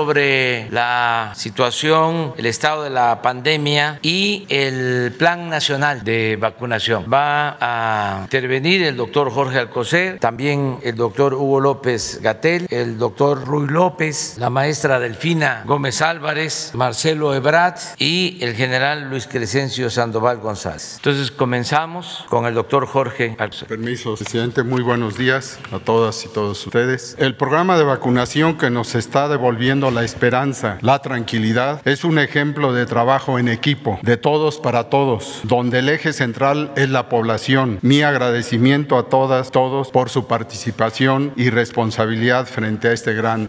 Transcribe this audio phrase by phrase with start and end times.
[0.00, 7.04] sobre la situación, el estado de la pandemia y el Plan Nacional de Vacunación.
[7.12, 13.44] Va a intervenir el doctor Jorge Alcocer, también el doctor Hugo López Gatel, el doctor
[13.44, 20.38] Ruy López, la maestra Delfina Gómez Álvarez, Marcelo Ebrat y el general Luis Crescencio Sandoval
[20.38, 20.94] González.
[20.96, 23.68] Entonces comenzamos con el doctor Jorge Alcocer.
[23.68, 27.16] Permiso, presidente, muy buenos días a todas y todos ustedes.
[27.18, 32.72] El programa de vacunación que nos está devolviendo la esperanza, la tranquilidad, es un ejemplo
[32.72, 37.78] de trabajo en equipo, de todos para todos, donde el eje central es la población.
[37.82, 43.48] Mi agradecimiento a todas, todos por su participación y responsabilidad frente a este gran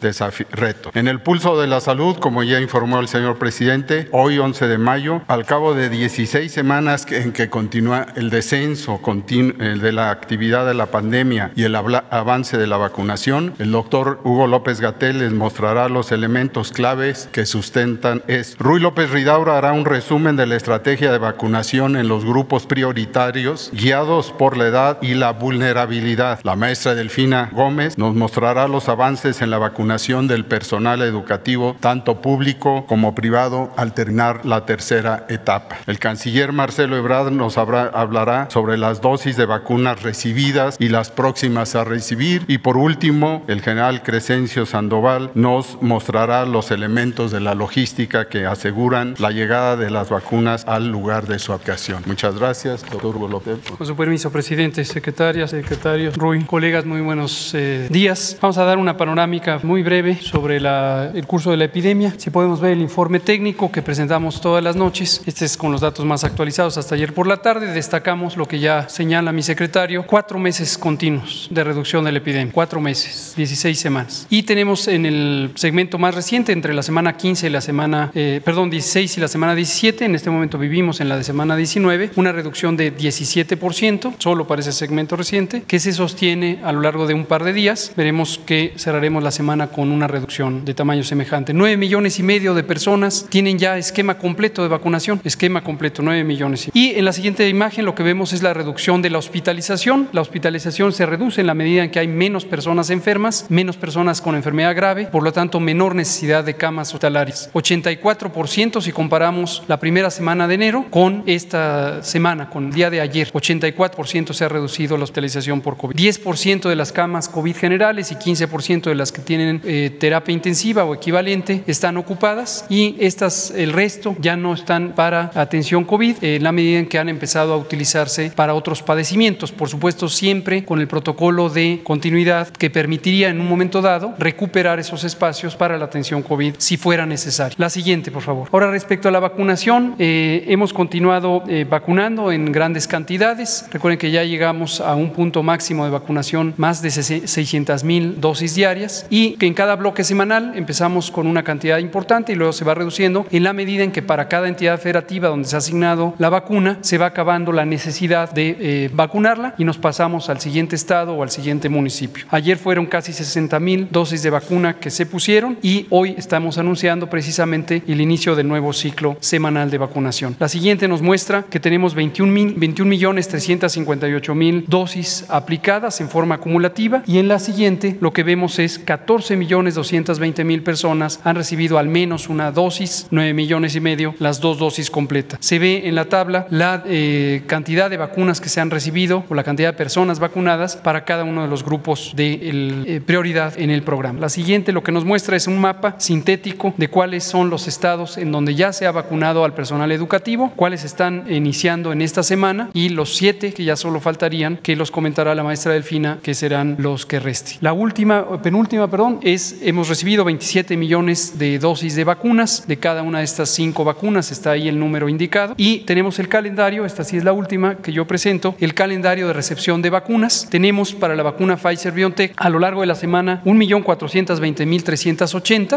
[0.52, 0.92] reto.
[0.94, 4.78] En el pulso de la salud, como ya informó el señor presidente, hoy 11 de
[4.78, 10.74] mayo, al cabo de 16 semanas en que continúa el descenso de la actividad de
[10.74, 15.90] la pandemia y el avance de la vacunación, el doctor Hugo López Gatel les mostrará
[15.90, 16.31] los elementos
[16.74, 18.64] claves que sustentan esto.
[18.64, 23.70] Ruy López Ridaura hará un resumen de la estrategia de vacunación en los grupos prioritarios
[23.74, 26.40] guiados por la edad y la vulnerabilidad.
[26.44, 32.22] La maestra Delfina Gómez nos mostrará los avances en la vacunación del personal educativo, tanto
[32.22, 35.78] público como privado, al terminar la tercera etapa.
[35.88, 41.76] El canciller Marcelo Ebrard nos hablará sobre las dosis de vacunas recibidas y las próximas
[41.76, 42.46] a recibir.
[42.48, 48.46] Y por último, el general Crescencio Sandoval nos mostrará los elementos de la logística que
[48.46, 52.04] aseguran la llegada de las vacunas al lugar de su aplicación.
[52.06, 53.60] Muchas gracias, doctor López.
[53.78, 58.38] Con su permiso, presidente, secretaria, secretarios, Rui, colegas, muy buenos eh, días.
[58.42, 62.14] Vamos a dar una panorámica muy breve sobre el curso de la epidemia.
[62.18, 65.80] Si podemos ver el informe técnico que presentamos todas las noches, este es con los
[65.80, 70.06] datos más actualizados hasta ayer por la tarde, destacamos lo que ya señala mi secretario,
[70.06, 74.28] cuatro meses continuos de reducción de la epidemia, cuatro meses, 16 semanas.
[74.30, 78.42] Y tenemos en el segmento más reciente, entre la semana 15 y la semana, eh,
[78.44, 82.12] perdón, 16 y la semana 17, en este momento vivimos en la de semana 19,
[82.16, 87.08] una reducción de 17%, solo para ese segmento reciente, que se sostiene a lo largo
[87.08, 87.94] de un par de días.
[87.96, 91.54] Veremos que cerraremos la semana con una reducción de tamaño semejante.
[91.54, 96.24] 9 millones y medio de personas tienen ya esquema completo de vacunación, esquema completo, 9
[96.24, 96.70] millones.
[96.74, 100.10] Y en la siguiente imagen lo que vemos es la reducción de la hospitalización.
[100.14, 104.20] La hospitalización se reduce en la medida en que hay menos personas enfermas, menos personas
[104.20, 107.50] con enfermedad grave, por lo tanto menor necesidad de camas hospitalarias.
[107.54, 113.02] 84% si comparamos la primera semana de enero con esta semana, con el día de
[113.02, 113.32] ayer.
[113.32, 115.96] 84% se ha reducido la hospitalización por COVID.
[115.96, 120.84] 10% de las camas COVID generales y 15% de las que tienen eh, terapia intensiva
[120.86, 126.44] o equivalente están ocupadas y estas, el resto ya no están para atención COVID en
[126.44, 129.52] la medida en que han empezado a utilizarse para otros padecimientos.
[129.52, 134.80] Por supuesto, siempre con el protocolo de continuidad que permitiría en un momento dado recuperar
[134.80, 137.56] esos espacios para la atención COVID si fuera necesario.
[137.60, 138.48] La siguiente, por favor.
[138.52, 143.66] Ahora, respecto a la vacunación, eh, hemos continuado eh, vacunando en grandes cantidades.
[143.72, 148.56] Recuerden que ya llegamos a un punto máximo de vacunación, más de 600 mil dosis
[148.56, 152.66] diarias, y que en cada bloque semanal empezamos con una cantidad importante y luego se
[152.66, 156.14] va reduciendo en la medida en que para cada entidad federativa donde se ha asignado
[156.18, 160.76] la vacuna se va acabando la necesidad de eh, vacunarla y nos pasamos al siguiente
[160.76, 162.26] estado o al siguiente municipio.
[162.30, 167.10] Ayer fueron casi 60 mil dosis de vacuna que se pusieron y hoy estamos anunciando
[167.10, 170.36] precisamente el inicio del nuevo ciclo semanal de vacunación.
[170.40, 176.10] La siguiente nos muestra que tenemos 21, mil, 21 millones 358 mil dosis aplicadas en
[176.10, 181.20] forma acumulativa y en la siguiente lo que vemos es 14 millones 220 mil personas
[181.24, 185.40] han recibido al menos una dosis, 9 millones y medio las dos dosis completas.
[185.42, 189.36] Se ve en la tabla la eh, cantidad de vacunas que se han recibido o
[189.36, 193.70] la cantidad de personas vacunadas para cada uno de los grupos de eh, prioridad en
[193.70, 194.20] el programa.
[194.20, 198.18] La siguiente lo que nos muestra es un mapa sintético de cuáles son los estados
[198.18, 202.70] en donde ya se ha vacunado al personal educativo, cuáles están iniciando en esta semana
[202.74, 206.76] y los siete que ya solo faltarían, que los comentará la maestra Delfina, que serán
[206.80, 207.58] los que resten.
[207.62, 213.04] La última, penúltima, perdón, es hemos recibido 27 millones de dosis de vacunas, de cada
[213.04, 217.04] una de estas cinco vacunas está ahí el número indicado y tenemos el calendario, esta
[217.04, 220.48] sí es la última que yo presento, el calendario de recepción de vacunas.
[220.50, 225.28] Tenemos para la vacuna Pfizer BioNTech a lo largo de la semana 1.420.380,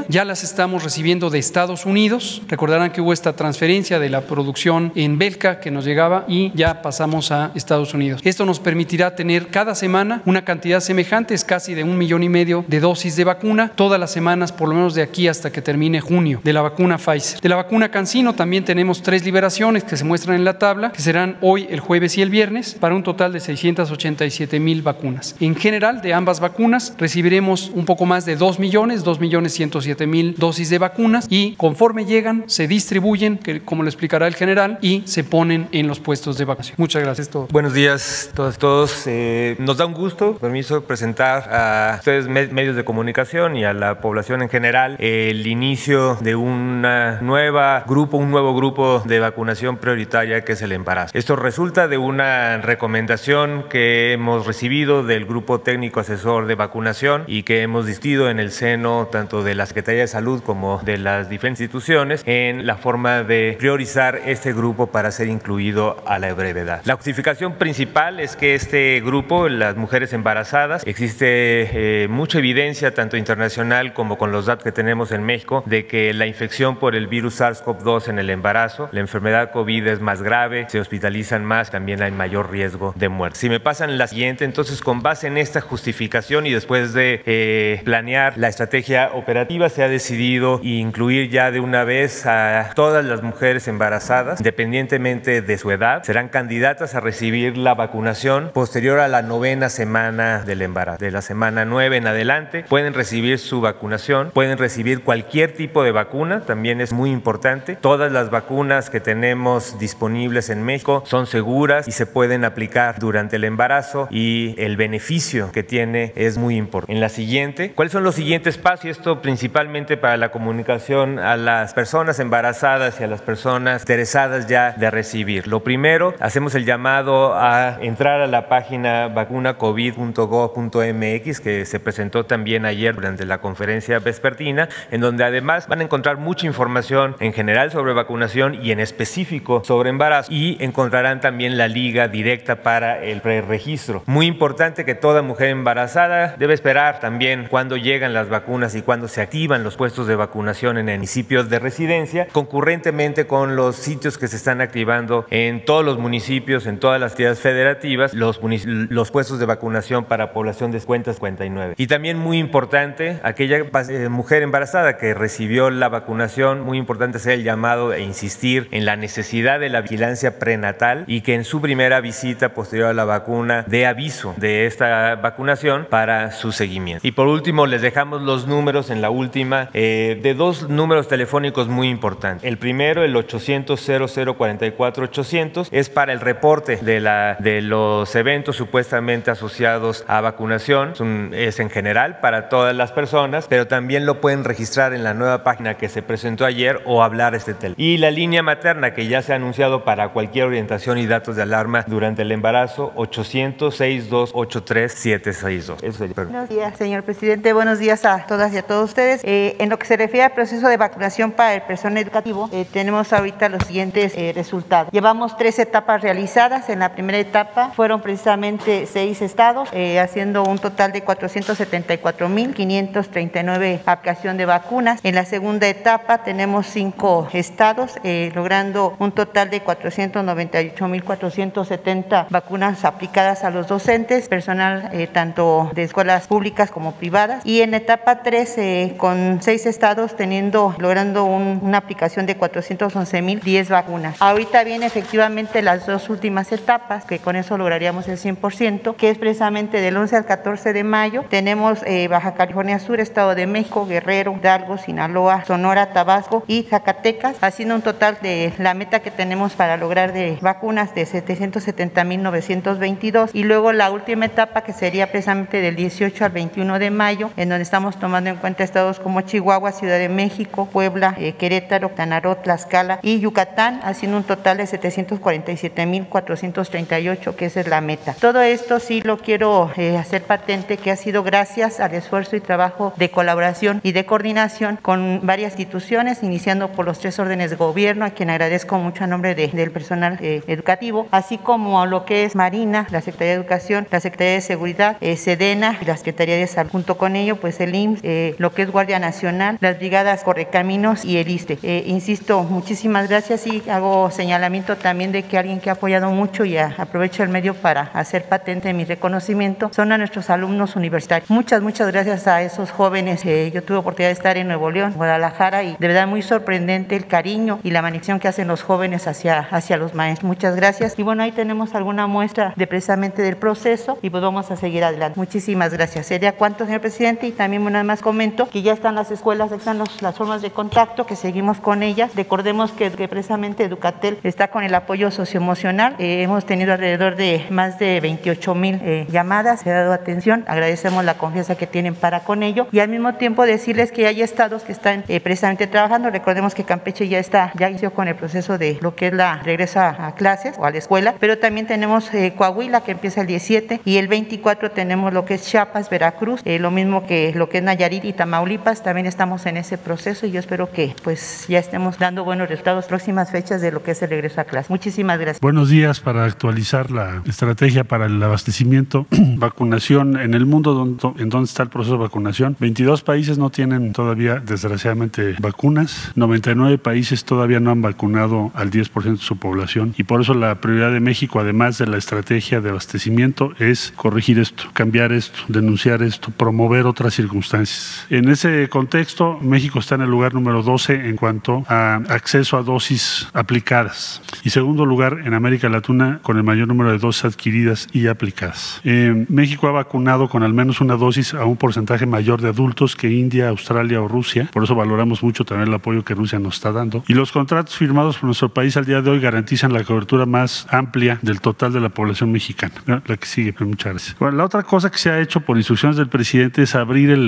[0.09, 2.43] ya las estamos recibiendo de Estados Unidos.
[2.47, 6.81] Recordarán que hubo esta transferencia de la producción en Belka que nos llegaba y ya
[6.81, 8.21] pasamos a Estados Unidos.
[8.23, 12.29] Esto nos permitirá tener cada semana una cantidad semejante, es casi de un millón y
[12.29, 15.61] medio de dosis de vacuna, todas las semanas, por lo menos de aquí hasta que
[15.61, 17.41] termine junio, de la vacuna Pfizer.
[17.41, 21.03] De la vacuna Cancino también tenemos tres liberaciones que se muestran en la tabla, que
[21.03, 25.35] serán hoy, el jueves y el viernes, para un total de 687 mil vacunas.
[25.41, 30.07] En general, de ambas vacunas recibiremos un poco más de 2 millones, 2 millones 107
[30.07, 34.79] mil dosis de vacunas y conforme llegan se distribuyen, que, como lo explicará el general,
[34.81, 36.77] y se ponen en los puestos de vacunación.
[36.79, 37.29] Muchas gracias.
[37.29, 37.49] Todo.
[37.51, 38.59] Buenos días todos.
[38.59, 39.07] todos.
[39.07, 44.01] Eh, nos da un gusto, permiso, presentar a ustedes medios de comunicación y a la
[44.01, 50.45] población en general el inicio de una nueva grupo, un nuevo grupo de vacunación prioritaria
[50.45, 51.17] que es el embarazo.
[51.17, 57.43] Esto resulta de una recomendación que hemos recibido del grupo técnico asesor de vacunación y
[57.45, 61.29] que hemos discutido en el seno tanto de la Secretaría de Salud como de las
[61.29, 66.81] diferentes instituciones en la forma de priorizar este grupo para ser incluido a la brevedad.
[66.85, 73.17] La justificación principal es que este grupo, las mujeres embarazadas, existe eh, mucha evidencia tanto
[73.17, 77.07] internacional como con los datos que tenemos en México de que la infección por el
[77.07, 82.03] virus SARS-CoV-2 en el embarazo, la enfermedad COVID es más grave, se hospitalizan más, también
[82.03, 83.39] hay mayor riesgo de muerte.
[83.39, 87.83] Si me pasan la siguiente, entonces con base en esta justificación y después de eh,
[87.85, 89.34] planear la estrategia operativa,
[89.69, 95.59] se ha decidido incluir ya de una vez a todas las mujeres embarazadas, independientemente de
[95.59, 101.05] su edad, serán candidatas a recibir la vacunación posterior a la novena semana del embarazo.
[101.05, 105.91] De la semana 9 en adelante pueden recibir su vacunación, pueden recibir cualquier tipo de
[105.91, 107.75] vacuna, también es muy importante.
[107.75, 113.37] Todas las vacunas que tenemos disponibles en México son seguras y se pueden aplicar durante
[113.37, 116.93] el embarazo y el beneficio que tiene es muy importante.
[116.93, 118.85] En la siguiente, ¿cuáles son los siguientes pasos?
[118.85, 124.49] Y esto principalmente para la comunicación a las personas embarazadas y a las personas interesadas
[124.49, 125.47] ya de recibir.
[125.47, 132.67] Lo primero, hacemos el llamado a entrar a la página vacunacovid.gov.mx que se presentó también
[132.67, 137.71] ayer durante la conferencia vespertina, en donde además van a encontrar mucha información en general
[137.71, 143.23] sobre vacunación y en específico sobre embarazo y encontrarán también la liga directa para el
[143.23, 144.03] preregistro.
[144.05, 149.09] Muy importante que toda mujer embarazada debe esperar también cuando llegan las vacunas y cuando
[149.15, 154.27] se activan los puestos de vacunación en municipios de residencia, concurrentemente con los sitios que
[154.27, 159.39] se están activando en todos los municipios, en todas las ciudades federativas, los, los puestos
[159.39, 161.75] de vacunación para población de cuentas 59.
[161.77, 167.35] Y también muy importante, aquella eh, mujer embarazada que recibió la vacunación, muy importante hacer
[167.35, 171.61] el llamado e insistir en la necesidad de la vigilancia prenatal y que en su
[171.61, 177.07] primera visita posterior a la vacuna dé aviso de esta vacunación para su seguimiento.
[177.07, 181.69] Y por último, les dejamos los números en la última eh, de dos números telefónicos
[181.69, 182.45] muy importantes.
[182.45, 188.57] El primero, el 800 0044 800, es para el reporte de, la, de los eventos
[188.57, 190.93] supuestamente asociados a vacunación.
[191.33, 195.45] Es, en general para todas las personas, pero también lo pueden registrar en la nueva
[195.45, 197.75] página que se presentó ayer o hablar este teléfono.
[197.77, 201.43] Y la línea materna que ya se ha anunciado para cualquier orientación y datos de
[201.43, 206.29] alarma durante el embarazo, 800 6283 762.
[206.31, 207.53] Buenos días, señor presidente.
[207.53, 209.23] Buenos días a todas y a todos ustedes.
[209.25, 212.65] Eh, en lo que se refiere al proceso de vacunación para el personal educativo, eh,
[212.73, 214.93] tenemos ahorita los siguientes eh, resultados.
[214.93, 216.69] Llevamos tres etapas realizadas.
[216.69, 219.69] En la primera etapa fueron precisamente seis estados,
[220.01, 225.01] haciendo un total de 474.539 aplicación de vacunas.
[225.03, 227.95] En la segunda etapa tenemos cinco estados,
[228.35, 236.71] logrando un total de 498.470 vacunas aplicadas a los docentes, personal tanto de escuelas públicas
[236.71, 237.45] como privadas.
[237.45, 244.17] Y en etapa 3, con seis estados teniendo, logrando una aplicación de 411.010 vacunas.
[244.21, 249.19] Ahorita viene efectivamente las dos últimas etapas, que con eso lograríamos el 100%, que es
[249.19, 251.25] precisamente del 11 al 14 de mayo.
[251.29, 257.37] Tenemos eh, Baja California Sur, Estado de México, Guerrero, Hidalgo, Sinaloa, Sonora, Tabasco y Zacatecas,
[257.41, 263.31] haciendo un total de la meta que tenemos para lograr de vacunas de 770.922.
[263.33, 267.49] Y luego la última etapa que sería precisamente del 18 al 21 de mayo, en
[267.49, 272.39] donde estamos tomando en cuenta estados como Chihuahua, Ciudad de México, Puebla, eh, Querétaro, Tanaró,
[272.39, 278.17] Tlaxcala y Yucatán, haciendo un total de 747.438, que esa es la meta.
[278.21, 282.41] Todo esto sí lo quiero eh, hacer patente que ha sido gracias al esfuerzo y
[282.41, 287.57] trabajo de colaboración y de coordinación con varias instituciones, iniciando por los tres órdenes de
[287.57, 292.25] gobierno, a quien agradezco mucho a nombre del personal eh, educativo, así como lo que
[292.25, 296.49] es Marina, la Secretaría de Educación, la Secretaría de Seguridad, Sedena y la Secretaría de
[296.49, 296.73] Salud.
[296.73, 301.29] Junto con ello, pues el IMSS, lo que Guardia Nacional, las brigadas Correcaminos y el
[301.29, 301.59] ISTE.
[301.63, 306.45] Eh, insisto, muchísimas gracias y hago señalamiento también de que alguien que ha apoyado mucho
[306.45, 311.31] y aprovecho el medio para hacer patente mi reconocimiento son a nuestros alumnos universitarios.
[311.31, 313.23] Muchas, muchas gracias a esos jóvenes.
[313.25, 317.07] Yo tuve oportunidad de estar en Nuevo León, Guadalajara y de verdad muy sorprendente el
[317.07, 320.27] cariño y la manición que hacen los jóvenes hacia, hacia los maestros.
[320.27, 320.99] Muchas gracias.
[320.99, 324.85] Y bueno, ahí tenemos alguna muestra de precisamente del proceso y pues vamos a seguir
[324.85, 325.19] adelante.
[325.19, 326.07] Muchísimas gracias.
[326.07, 329.53] Sería cuánto, señor presidente, y también una más comento contento que ya están las escuelas,
[329.53, 332.15] están los, las formas de contacto, que seguimos con ellas.
[332.15, 335.97] Recordemos que, que precisamente Educatel está con el apoyo socioemocional.
[335.99, 340.45] Eh, hemos tenido alrededor de más de 28 mil eh, llamadas, se ha dado atención.
[340.47, 344.23] Agradecemos la confianza que tienen para con ello y al mismo tiempo decirles que hay
[344.23, 346.11] estados que están eh, precisamente trabajando.
[346.11, 349.41] Recordemos que Campeche ya está, ya inició con el proceso de lo que es la
[349.43, 353.81] regresa a clases o a la escuela, pero también tenemos Coahuila que empieza el 17
[353.85, 357.65] y el 24 tenemos lo que es Chiapas, Veracruz, lo mismo que lo que es
[357.65, 358.34] Nayarit y Tamaulipas.
[358.83, 362.87] También estamos en ese proceso y yo espero que pues ya estemos dando buenos resultados
[362.87, 364.67] próximas fechas de lo que es el regreso a clase.
[364.71, 365.41] Muchísimas gracias.
[365.41, 370.85] Buenos días para actualizar la estrategia para el abastecimiento, vacunación en el mundo,
[371.17, 372.57] en donde está el proceso de vacunación.
[372.59, 376.11] 22 países no tienen todavía, desgraciadamente, vacunas.
[376.17, 380.57] 99 países todavía no han vacunado al 10% de su población y por eso la
[380.57, 386.03] prioridad de México, además de la estrategia de abastecimiento, es corregir esto, cambiar esto, denunciar
[386.03, 388.07] esto, promover otras circunstancias.
[388.29, 393.29] Ese contexto, México está en el lugar número 12 en cuanto a acceso a dosis
[393.33, 398.07] aplicadas y segundo lugar en América Latina con el mayor número de dosis adquiridas y
[398.07, 398.81] aplicadas.
[398.85, 402.97] Eh, México ha vacunado con al menos una dosis a un porcentaje mayor de adultos
[402.97, 404.49] que India, Australia o Rusia.
[404.53, 407.03] Por eso valoramos mucho también el apoyo que Rusia nos está dando.
[407.09, 410.67] Y los contratos firmados por nuestro país al día de hoy garantizan la cobertura más
[410.71, 412.75] amplia del total de la población mexicana.
[412.87, 414.17] La que sigue, muchas gracias.
[414.19, 417.19] Bueno, la otra cosa que se ha hecho por instrucciones del presidente es abrir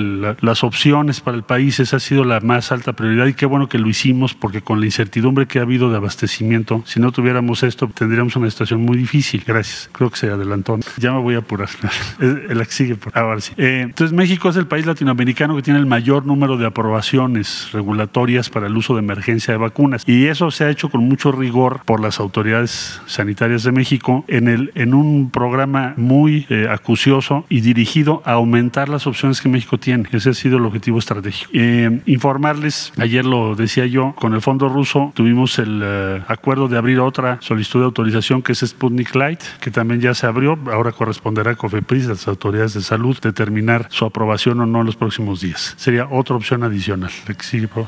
[0.40, 0.85] las opciones
[1.24, 1.80] para el país.
[1.80, 4.78] Esa ha sido la más alta prioridad y qué bueno que lo hicimos porque con
[4.78, 8.96] la incertidumbre que ha habido de abastecimiento, si no tuviéramos esto, tendríamos una situación muy
[8.96, 9.42] difícil.
[9.44, 9.90] Gracias.
[9.92, 10.78] Creo que se adelantó.
[10.98, 11.68] Ya me voy a apurar.
[12.20, 13.52] La que sigue, por ahora sí.
[13.56, 18.48] Eh, entonces, México es el país latinoamericano que tiene el mayor número de aprobaciones regulatorias
[18.48, 20.04] para el uso de emergencia de vacunas.
[20.06, 24.46] Y eso se ha hecho con mucho rigor por las autoridades sanitarias de México en,
[24.46, 29.78] el, en un programa muy eh, acucioso y dirigido a aumentar las opciones que México
[29.78, 30.08] tiene.
[30.12, 31.50] Ese ha sido el objetivo estratégico.
[31.54, 36.76] Eh, informarles, ayer lo decía yo, con el fondo ruso tuvimos el eh, acuerdo de
[36.76, 40.58] abrir otra solicitud de autorización que es Sputnik Light, que también ya se abrió.
[40.70, 44.86] Ahora corresponderá a COFEPRIS, a las autoridades de salud, determinar su aprobación o no en
[44.86, 45.74] los próximos días.
[45.78, 47.10] Sería otra opción adicional.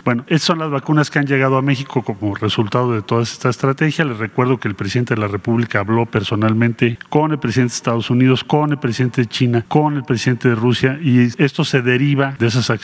[0.05, 3.51] Bueno, estas son las vacunas que han llegado a México como resultado de toda esta
[3.51, 4.05] estrategia.
[4.05, 8.11] Les recuerdo que el presidente de la República habló personalmente con el presidente de Estados
[8.11, 12.35] Unidos, con el presidente de China, con el presidente de Rusia y esto se deriva
[12.39, 12.78] de esas acciones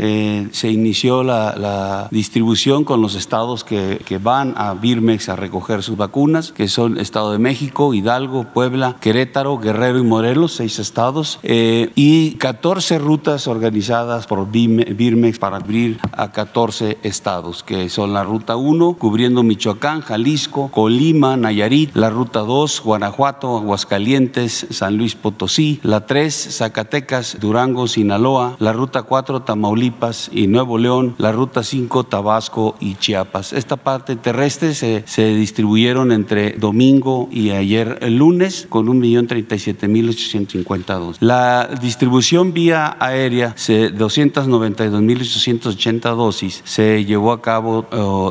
[0.52, 5.84] se inició la, la distribución con los estados que, que van a Birmex a recoger
[5.84, 11.40] sus vacunas, que son Estado de México, Hidalgo, Puebla, Querétaro, Guerrero y Morelos, seis estados,
[11.44, 18.24] eh, y 14 rutas organizadas por Birmex para abrir a 14 estados, que son la
[18.24, 25.80] ruta 1, cubriendo Michoacán, Jalisco, Colima, Nayarit, la ruta 2, Guanajuato, Aguascalientes, San Luis Potosí,
[25.84, 32.04] la 3, Zacatecas, Durango, Sinaloa, la ruta 4, Tamaulipas y Nuevo León, la ruta 5,
[32.06, 33.54] Tabasco y Chiapas.
[33.54, 41.18] Esta parte terrestre se, se distribuyeron entre domingo y ayer el lunes con 1.037.852.
[41.20, 47.86] La distribución vía aérea, se- 292.880 dosis, se llevó a cabo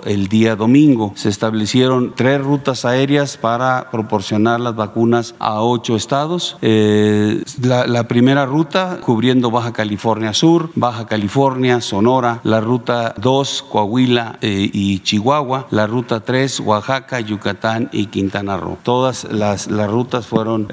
[0.04, 1.12] eh, el día domingo.
[1.16, 6.56] Se establecieron tres rutas aéreas para proporcionar las vacunas a ocho estados.
[6.62, 14.38] Eh, la, primera ruta cubriendo Baja California Sur, Baja California, Sonora, la ruta 2, Coahuila
[14.40, 18.78] eh, y Chihuahua, la ruta 3, Oaxaca, Yucatán y Quintana Roo.
[18.82, 20.68] Todas las, las rutas fueron,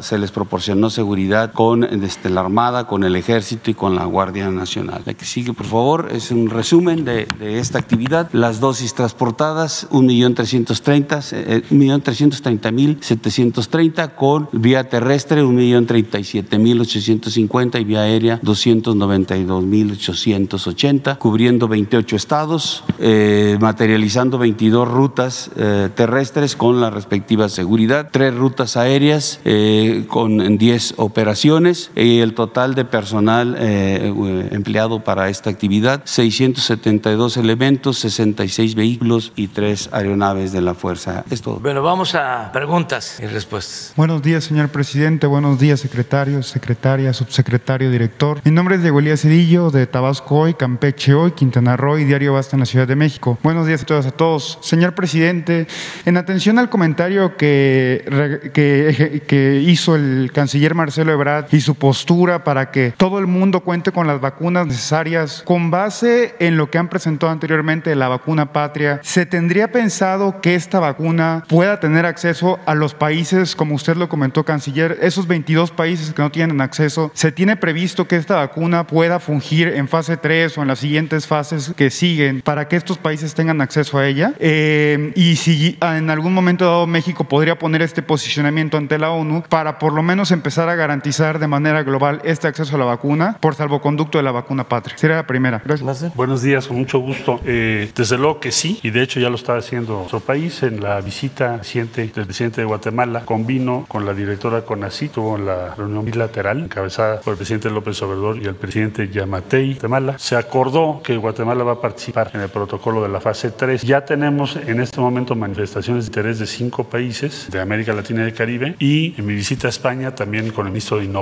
[0.00, 1.69] se les proporcionó seguridad con
[2.02, 5.02] este, la Armada, con el Ejército y con la Guardia Nacional.
[5.04, 8.28] La que sigue, por favor, es un resumen de, esta actividad.
[8.32, 21.66] Las dosis transportadas, 1.330.000, eh, 1.330.730 con vía terrestre, 1.037.850 y vía aérea, 292.880, cubriendo
[21.68, 29.38] 28 estados, eh, materializando 22 rutas eh, terrestres con la respectiva seguridad, tres rutas aéreas
[29.44, 31.59] eh, con 10 operaciones
[31.94, 39.32] y el total de personal eh, eh, empleado para esta actividad, 672 elementos, 66 vehículos
[39.36, 41.22] y tres aeronaves de la Fuerza.
[41.30, 41.60] Es todo.
[41.60, 43.92] Bueno, vamos a preguntas y respuestas.
[43.94, 45.26] Buenos días, señor presidente.
[45.26, 48.40] Buenos días, secretarios, secretaria, subsecretario, director.
[48.42, 52.32] Mi nombre es Diego Elías Cedillo, de Tabasco Hoy, Campeche Hoy, Quintana Roo y Diario
[52.32, 53.38] Basta en la Ciudad de México.
[53.42, 54.58] Buenos días a todas a todos.
[54.62, 55.66] Señor presidente,
[56.06, 62.44] en atención al comentario que, que, que hizo el canciller Marcelo Ebrard y su postura
[62.44, 66.78] para que todo el mundo cuente con las vacunas necesarias, con base en lo que
[66.78, 72.58] han presentado anteriormente, la vacuna patria, ¿se tendría pensado que esta vacuna pueda tener acceso
[72.66, 77.10] a los países, como usted lo comentó, canciller, esos 22 países que no tienen acceso?
[77.14, 81.26] ¿Se tiene previsto que esta vacuna pueda fungir en fase 3 o en las siguientes
[81.26, 84.34] fases que siguen para que estos países tengan acceso a ella?
[84.38, 89.42] Eh, y si en algún momento dado México podría poner este posicionamiento ante la ONU
[89.48, 93.38] para por lo menos empezar a garantizar de manera global este acceso a la vacuna
[93.40, 94.96] por salvoconducto de la vacuna patria.
[94.98, 95.62] Sería la primera.
[95.64, 96.14] Gracias.
[96.14, 97.40] Buenos días, con mucho gusto.
[97.44, 100.80] Eh, desde luego que sí, y de hecho ya lo está haciendo nuestro país en
[100.80, 103.22] la visita reciente del presidente de Guatemala.
[103.24, 108.38] Convino con la directora CONACI, tuvo la reunión bilateral encabezada por el presidente López Obrador
[108.38, 110.18] y el presidente Yamatei Guatemala.
[110.18, 113.82] Se acordó que Guatemala va a participar en el protocolo de la fase 3.
[113.82, 118.26] Ya tenemos en este momento manifestaciones de interés de cinco países de América Latina y
[118.26, 121.19] el Caribe y en mi visita a España también con el ministro de Innovación,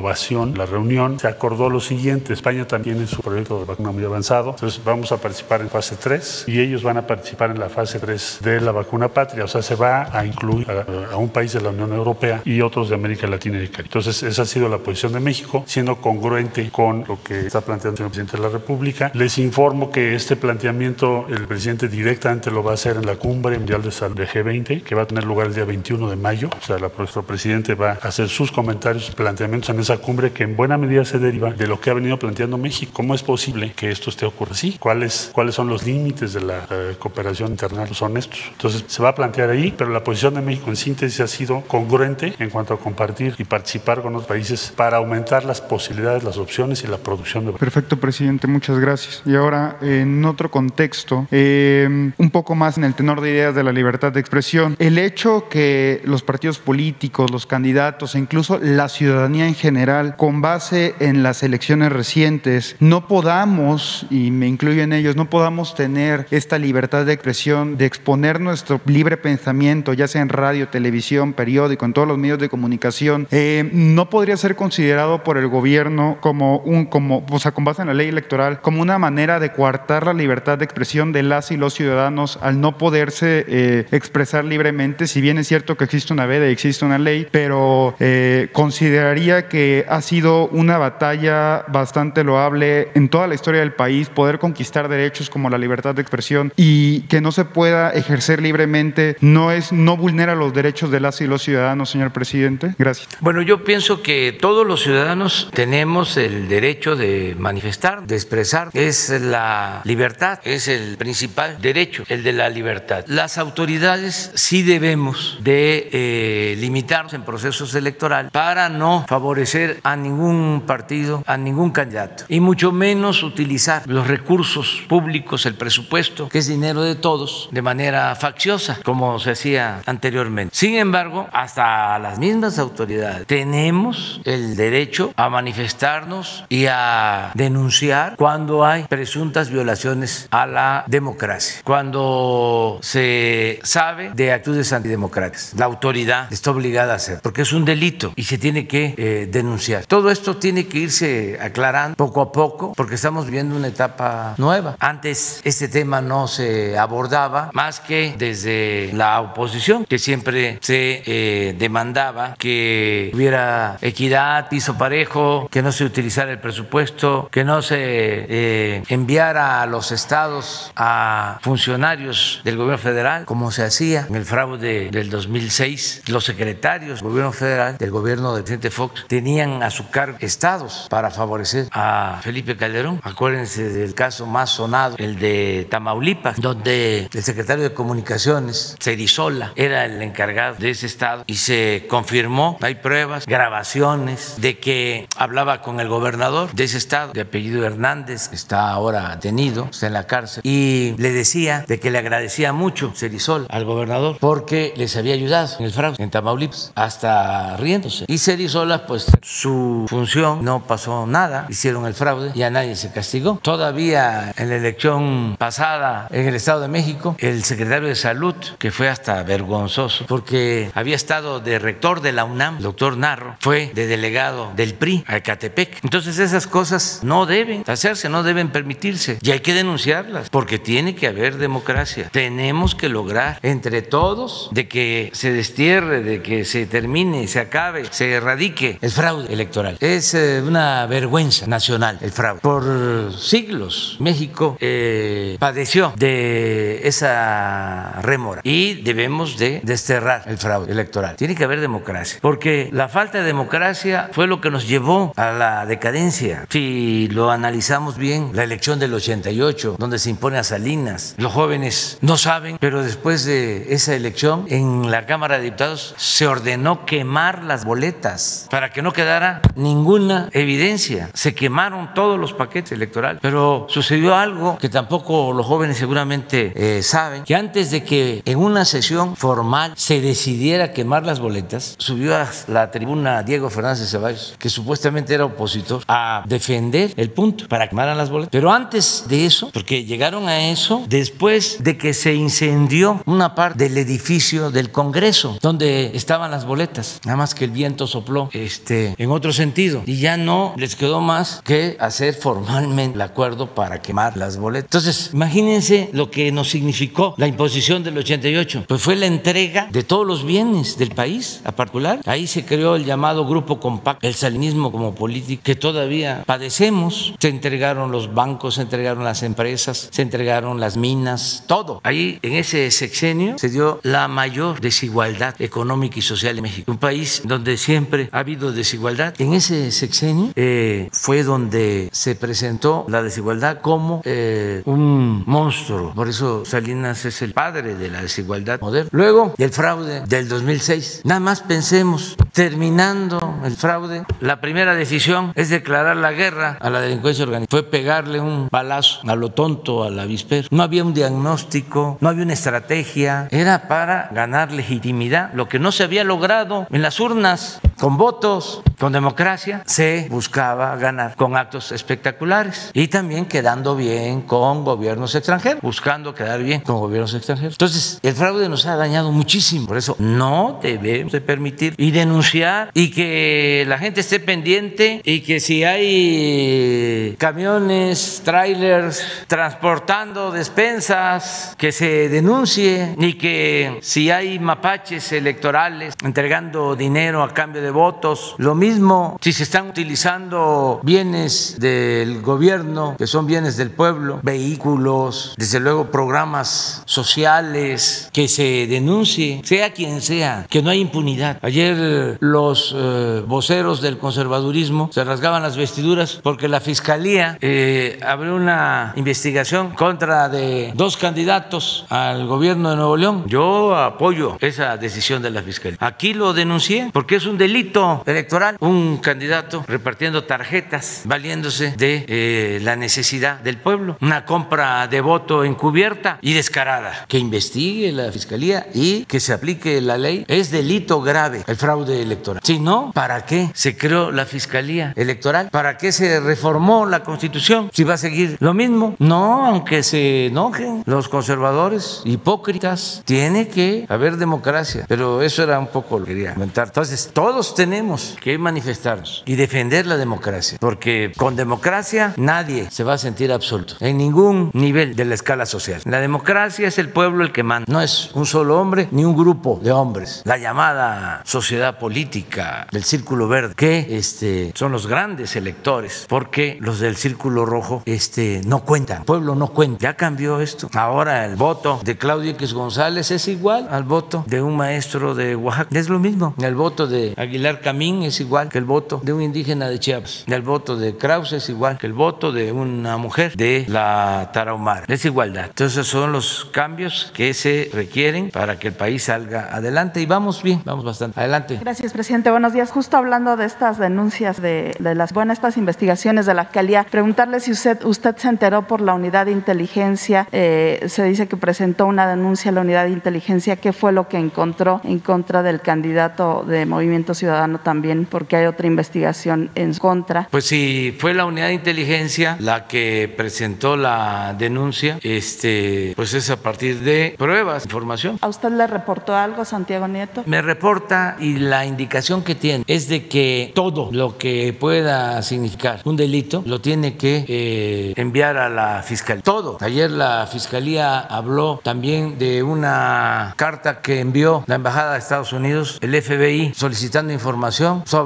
[0.57, 2.33] la reunión, se acordó lo siguiente.
[2.33, 4.51] España también tiene su proyecto de vacuna muy avanzado.
[4.51, 7.99] Entonces vamos a participar en fase 3 y ellos van a participar en la fase
[7.99, 9.45] 3 de la vacuna patria.
[9.45, 12.61] O sea, se va a incluir a, a un país de la Unión Europea y
[12.61, 13.89] otros de América Latina y el Caribe.
[13.89, 17.91] Entonces esa ha sido la posición de México, siendo congruente con lo que está planteando
[17.91, 19.11] el señor presidente de la República.
[19.15, 23.59] Les informo que este planteamiento el presidente directamente lo va a hacer en la cumbre
[23.59, 26.51] mundial de salud de G20, que va a tener lugar el día 21 de mayo.
[26.59, 30.43] O sea, la, nuestro presidente va a hacer sus comentarios, planteamientos en esa cumbre que
[30.43, 32.93] en buena medida se deriva de lo que ha venido planteando México.
[32.95, 34.77] ¿Cómo es posible que esto esté ocurriendo así?
[34.79, 37.95] ¿Cuáles, ¿Cuáles son los límites de la eh, cooperación internacional?
[37.95, 38.41] Son estos.
[38.53, 41.63] Entonces, se va a plantear ahí, pero la posición de México en síntesis ha sido
[41.63, 46.37] congruente en cuanto a compartir y participar con los países para aumentar las posibilidades, las
[46.37, 49.23] opciones y la producción de Perfecto, presidente, muchas gracias.
[49.25, 53.65] Y ahora, en otro contexto, eh, un poco más en el tenor de ideas de
[53.65, 58.89] la libertad de expresión, el hecho que los partidos políticos, los candidatos e incluso la
[58.89, 59.78] ciudadanía en general,
[60.17, 65.77] con base en las elecciones recientes, no podamos, y me incluyo en ellos, no podamos
[65.77, 71.33] tener esta libertad de expresión, de exponer nuestro libre pensamiento, ya sea en radio, televisión,
[71.33, 76.19] periódico, en todos los medios de comunicación, eh, no podría ser considerado por el gobierno
[76.21, 79.53] como un, como, o sea, con base en la ley electoral, como una manera de
[79.53, 84.45] coartar la libertad de expresión de las y los ciudadanos al no poderse eh, expresar
[84.45, 88.49] libremente, si bien es cierto que existe una veda y existe una ley, pero eh,
[88.53, 94.39] consideraría que ha sido una batalla bastante loable en toda la historia del país poder
[94.39, 99.53] conquistar derechos como la libertad de expresión y que no se pueda ejercer libremente no
[99.53, 102.75] es no vulnera los derechos de las y los ciudadanos, señor presidente.
[102.79, 103.09] Gracias.
[103.21, 108.71] Bueno, yo pienso que todos los ciudadanos tenemos el derecho de manifestar, de expresar.
[108.75, 113.05] Es la libertad, es el principal derecho, el de la libertad.
[113.07, 120.63] Las autoridades sí debemos de eh, limitarnos en procesos electorales para no favorecer a ningún
[120.67, 126.47] partido, a ningún candidato, y mucho menos utilizar los recursos públicos, el presupuesto, que es
[126.47, 130.55] dinero de todos, de manera facciosa, como se hacía anteriormente.
[130.55, 138.65] Sin embargo, hasta las mismas autoridades tenemos el derecho a manifestarnos y a denunciar cuando
[138.65, 145.55] hay presuntas violaciones a la democracia, cuando se sabe de actitudes antidemocráticas.
[145.57, 149.29] La autoridad está obligada a hacer, porque es un delito y se tiene que eh,
[149.31, 149.48] denunciar.
[149.87, 154.77] Todo esto tiene que irse aclarando poco a poco, porque estamos viviendo una etapa nueva.
[154.79, 161.55] Antes este tema no se abordaba más que desde la oposición, que siempre se eh,
[161.59, 167.77] demandaba que hubiera equidad, piso parejo, que no se utilizara el presupuesto, que no se
[167.79, 174.25] eh, enviara a los estados a funcionarios del gobierno federal, como se hacía en el
[174.25, 176.03] fraude del 2006.
[176.09, 180.89] Los secretarios del gobierno federal, del gobierno del presidente Fox, tenían a su cargo estados
[180.91, 183.01] para favorecer a Felipe Calderón.
[183.05, 189.85] Acuérdense del caso más sonado, el de Tamaulipas, donde el secretario de Comunicaciones, Cerizola, era
[189.85, 195.79] el encargado de ese estado y se confirmó, hay pruebas, grabaciones de que hablaba con
[195.79, 200.43] el gobernador de ese estado, de apellido Hernández, está ahora detenido, está en la cárcel,
[200.45, 205.57] y le decía de que le agradecía mucho Cerisol al gobernador porque les había ayudado
[205.61, 208.05] en el fraude en Tamaulipas, hasta riéndose.
[208.09, 212.91] Y Cerizola, pues su función no pasó nada, hicieron el fraude y a nadie se
[212.91, 213.39] castigó.
[213.43, 218.71] Todavía en la elección pasada en el Estado de México, el secretario de Salud, que
[218.71, 223.71] fue hasta vergonzoso, porque había estado de rector de la UNAM, el doctor Narro, fue
[223.75, 225.85] de delegado del PRI a Ecatepec.
[225.85, 230.95] Entonces esas cosas no deben hacerse, no deben permitirse y hay que denunciarlas porque tiene
[230.95, 232.09] que haber democracia.
[232.13, 237.85] Tenemos que lograr entre todos de que se destierre, de que se termine, se acabe,
[237.91, 239.77] se erradique el fraude electoral.
[239.81, 242.41] Es eh, una vergüenza nacional el fraude.
[242.41, 251.17] Por siglos México eh, padeció de esa rémora y debemos de desterrar el fraude electoral.
[251.17, 255.33] Tiene que haber democracia porque la falta de democracia fue lo que nos llevó a
[255.33, 256.47] la decadencia.
[256.51, 261.99] Si lo analizamos bien, la elección del 88, donde se impone a Salinas, los jóvenes
[262.01, 267.45] no saben, pero después de esa elección en la Cámara de Diputados se ordenó quemar
[267.45, 271.09] las boletas para que no quedara ninguna evidencia.
[271.15, 276.83] Se quemaron todos los paquetes electorales, pero sucedió algo que tampoco los jóvenes seguramente eh,
[276.83, 282.17] saben, que antes de que en una sesión formal se decidiera quemar las boletas, subió
[282.17, 287.47] a la tribuna Diego Fernández de Ceballos, que supuestamente era opositor, a defender el punto
[287.47, 288.33] para quemar las boletas.
[288.33, 293.63] Pero antes de eso, porque llegaron a eso después de que se incendió una parte
[293.63, 298.88] del edificio del Congreso donde estaban las boletas, nada más que el viento sopló este,
[298.97, 303.81] en otro sentido y ya no les quedó más que hacer formalmente el acuerdo para
[303.81, 304.67] quemar las boletas.
[304.67, 309.83] Entonces, imagínense lo que nos significó la imposición del 88, pues fue la entrega de
[309.83, 312.01] todos los bienes del país a particular.
[312.07, 317.15] Ahí se creó el llamado Grupo Compacto, el salinismo como político que todavía padecemos.
[317.19, 321.81] Se entregaron los bancos, se entregaron las empresas, se entregaron las minas, todo.
[321.85, 326.71] Ahí en ese sexenio se dio la mayor desigualdad económica y social en México.
[326.71, 328.78] Un país donde siempre ha habido desigualdad.
[329.19, 335.93] En ese sexenio eh, fue donde se presentó la desigualdad como eh, un monstruo.
[335.95, 338.89] Por eso Salinas es el padre de la desigualdad moderna.
[338.93, 341.03] Luego, el fraude del 2006.
[341.05, 346.81] Nada más pensemos, terminando el fraude, la primera decisión es declarar la guerra a la
[346.81, 347.49] delincuencia organizada.
[347.51, 350.47] Fue pegarle un balazo a lo tonto al avispero.
[350.51, 353.29] No había un diagnóstico, no había una estrategia.
[353.33, 358.63] Era para ganar legitimidad, lo que no se había logrado en las urnas con votos,
[358.79, 365.61] con democracia, se buscaba ganar con actos espectaculares y también quedando bien con gobiernos extranjeros,
[365.63, 367.55] buscando quedar bien con gobiernos extranjeros.
[367.55, 372.71] Entonces, el fraude nos ha dañado muchísimo, por eso no debemos de permitir y denunciar
[372.75, 381.73] y que la gente esté pendiente y que si hay camiones, trailers transportando despensas, que
[381.73, 388.55] se denuncie y que si hay mapaches electorales entregando dinero a cambio de votos, lo
[388.59, 395.61] mismo si se están utilizando bienes del gobierno, que son bienes del pueblo, vehículos, desde
[395.61, 401.39] luego programas sociales, que se denuncie, sea quien sea, que no hay impunidad.
[401.43, 408.35] Ayer los eh, voceros del conservadurismo se rasgaban las vestiduras porque la fiscalía eh, abrió
[408.35, 413.25] una investigación contra de dos candidatos al gobierno de Nuevo León.
[413.27, 415.79] Yo apoyo esa decisión de la fiscalía.
[415.81, 418.48] Aquí lo denuncié porque es un delito electoral.
[418.61, 423.97] Un candidato repartiendo tarjetas, valiéndose de eh, la necesidad del pueblo.
[424.01, 427.07] Una compra de voto encubierta y descarada.
[427.09, 430.25] Que investigue la fiscalía y que se aplique la ley.
[430.29, 432.43] Es delito grave el fraude electoral.
[432.45, 435.49] Si no, ¿para qué se creó la fiscalía electoral?
[435.51, 437.71] ¿Para qué se reformó la constitución?
[437.73, 438.95] Si va a seguir lo mismo.
[438.99, 444.85] No, aunque se enojen los conservadores, hipócritas, tiene que haber democracia.
[444.89, 446.69] Pero eso era un poco lo que quería comentar.
[446.69, 452.95] Entonces, todos tenemos que manifestarnos y defender la democracia, porque con democracia nadie se va
[452.95, 455.81] a sentir absoluto en ningún nivel de la escala social.
[455.85, 459.17] La democracia es el pueblo el que manda, no es un solo hombre ni un
[459.17, 460.23] grupo de hombres.
[460.25, 466.81] La llamada sociedad política del círculo verde, que este, son los grandes electores, porque los
[466.81, 469.79] del círculo rojo este, no cuentan, el pueblo no cuenta.
[469.81, 470.69] Ya cambió esto.
[470.75, 475.37] Ahora el voto de Claudio X González es igual al voto de un maestro de
[475.37, 475.69] Oaxaca.
[475.79, 476.35] Es lo mismo.
[476.41, 480.25] El voto de Aguilar Camín es igual que el voto de un indígena de Chiapas.
[480.27, 484.85] El voto de Krause es igual que el voto de una mujer de la Tarahumara.
[484.89, 485.47] Es igualdad.
[485.47, 490.43] Entonces son los cambios que se requieren para que el país salga adelante y vamos
[490.43, 491.19] bien, vamos bastante.
[491.19, 491.59] Adelante.
[491.61, 492.31] Gracias, presidente.
[492.31, 492.71] Buenos días.
[492.71, 497.53] Justo hablando de estas denuncias de, las buenas estas investigaciones de la alcaldía, preguntarle si
[497.53, 502.09] usted usted se enteró por la unidad de inteligencia, eh, se dice que presentó una
[502.09, 506.45] denuncia a la unidad de inteligencia, ¿qué fue lo que encontró en contra del candidato
[506.45, 508.08] de Movimiento Ciudadano también?
[508.11, 510.29] Porque hay otra investigación en contra.
[510.31, 516.31] Pues si fue la unidad de inteligencia la que presentó la denuncia, este, pues es
[516.31, 518.19] a partir de pruebas, información.
[518.21, 520.23] ¿A usted le reportó algo, Santiago Nieto?
[520.27, 525.81] Me reporta y la indicación que tiene es de que todo lo que pueda significar
[525.85, 529.23] un delito lo tiene que eh, enviar a la fiscalía.
[529.23, 529.59] Todo.
[529.61, 535.79] Ayer la fiscalía habló también de una carta que envió la embajada de Estados Unidos,
[535.81, 537.98] el FBI, solicitando información sobre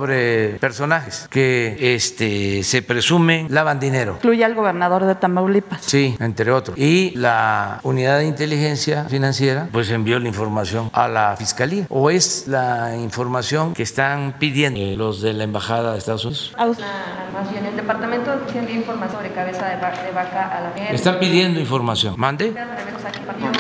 [0.60, 4.14] personajes que este, se presumen lavan dinero.
[4.16, 5.82] Incluye al gobernador de Tamaulipas.
[5.84, 6.76] Sí, entre otros.
[6.78, 11.86] Y la unidad de inteligencia financiera pues envió la información a la fiscalía.
[11.88, 16.52] ¿O es la información que están pidiendo eh, los de la embajada de Estados Unidos?
[16.56, 16.84] A usted-
[17.32, 21.18] Más bien, el departamento tiene información sobre cabeza de, va- de vaca a la Están
[21.18, 22.14] pidiendo información.
[22.16, 22.52] ¿Mande?
[22.52, 23.51] Aquí.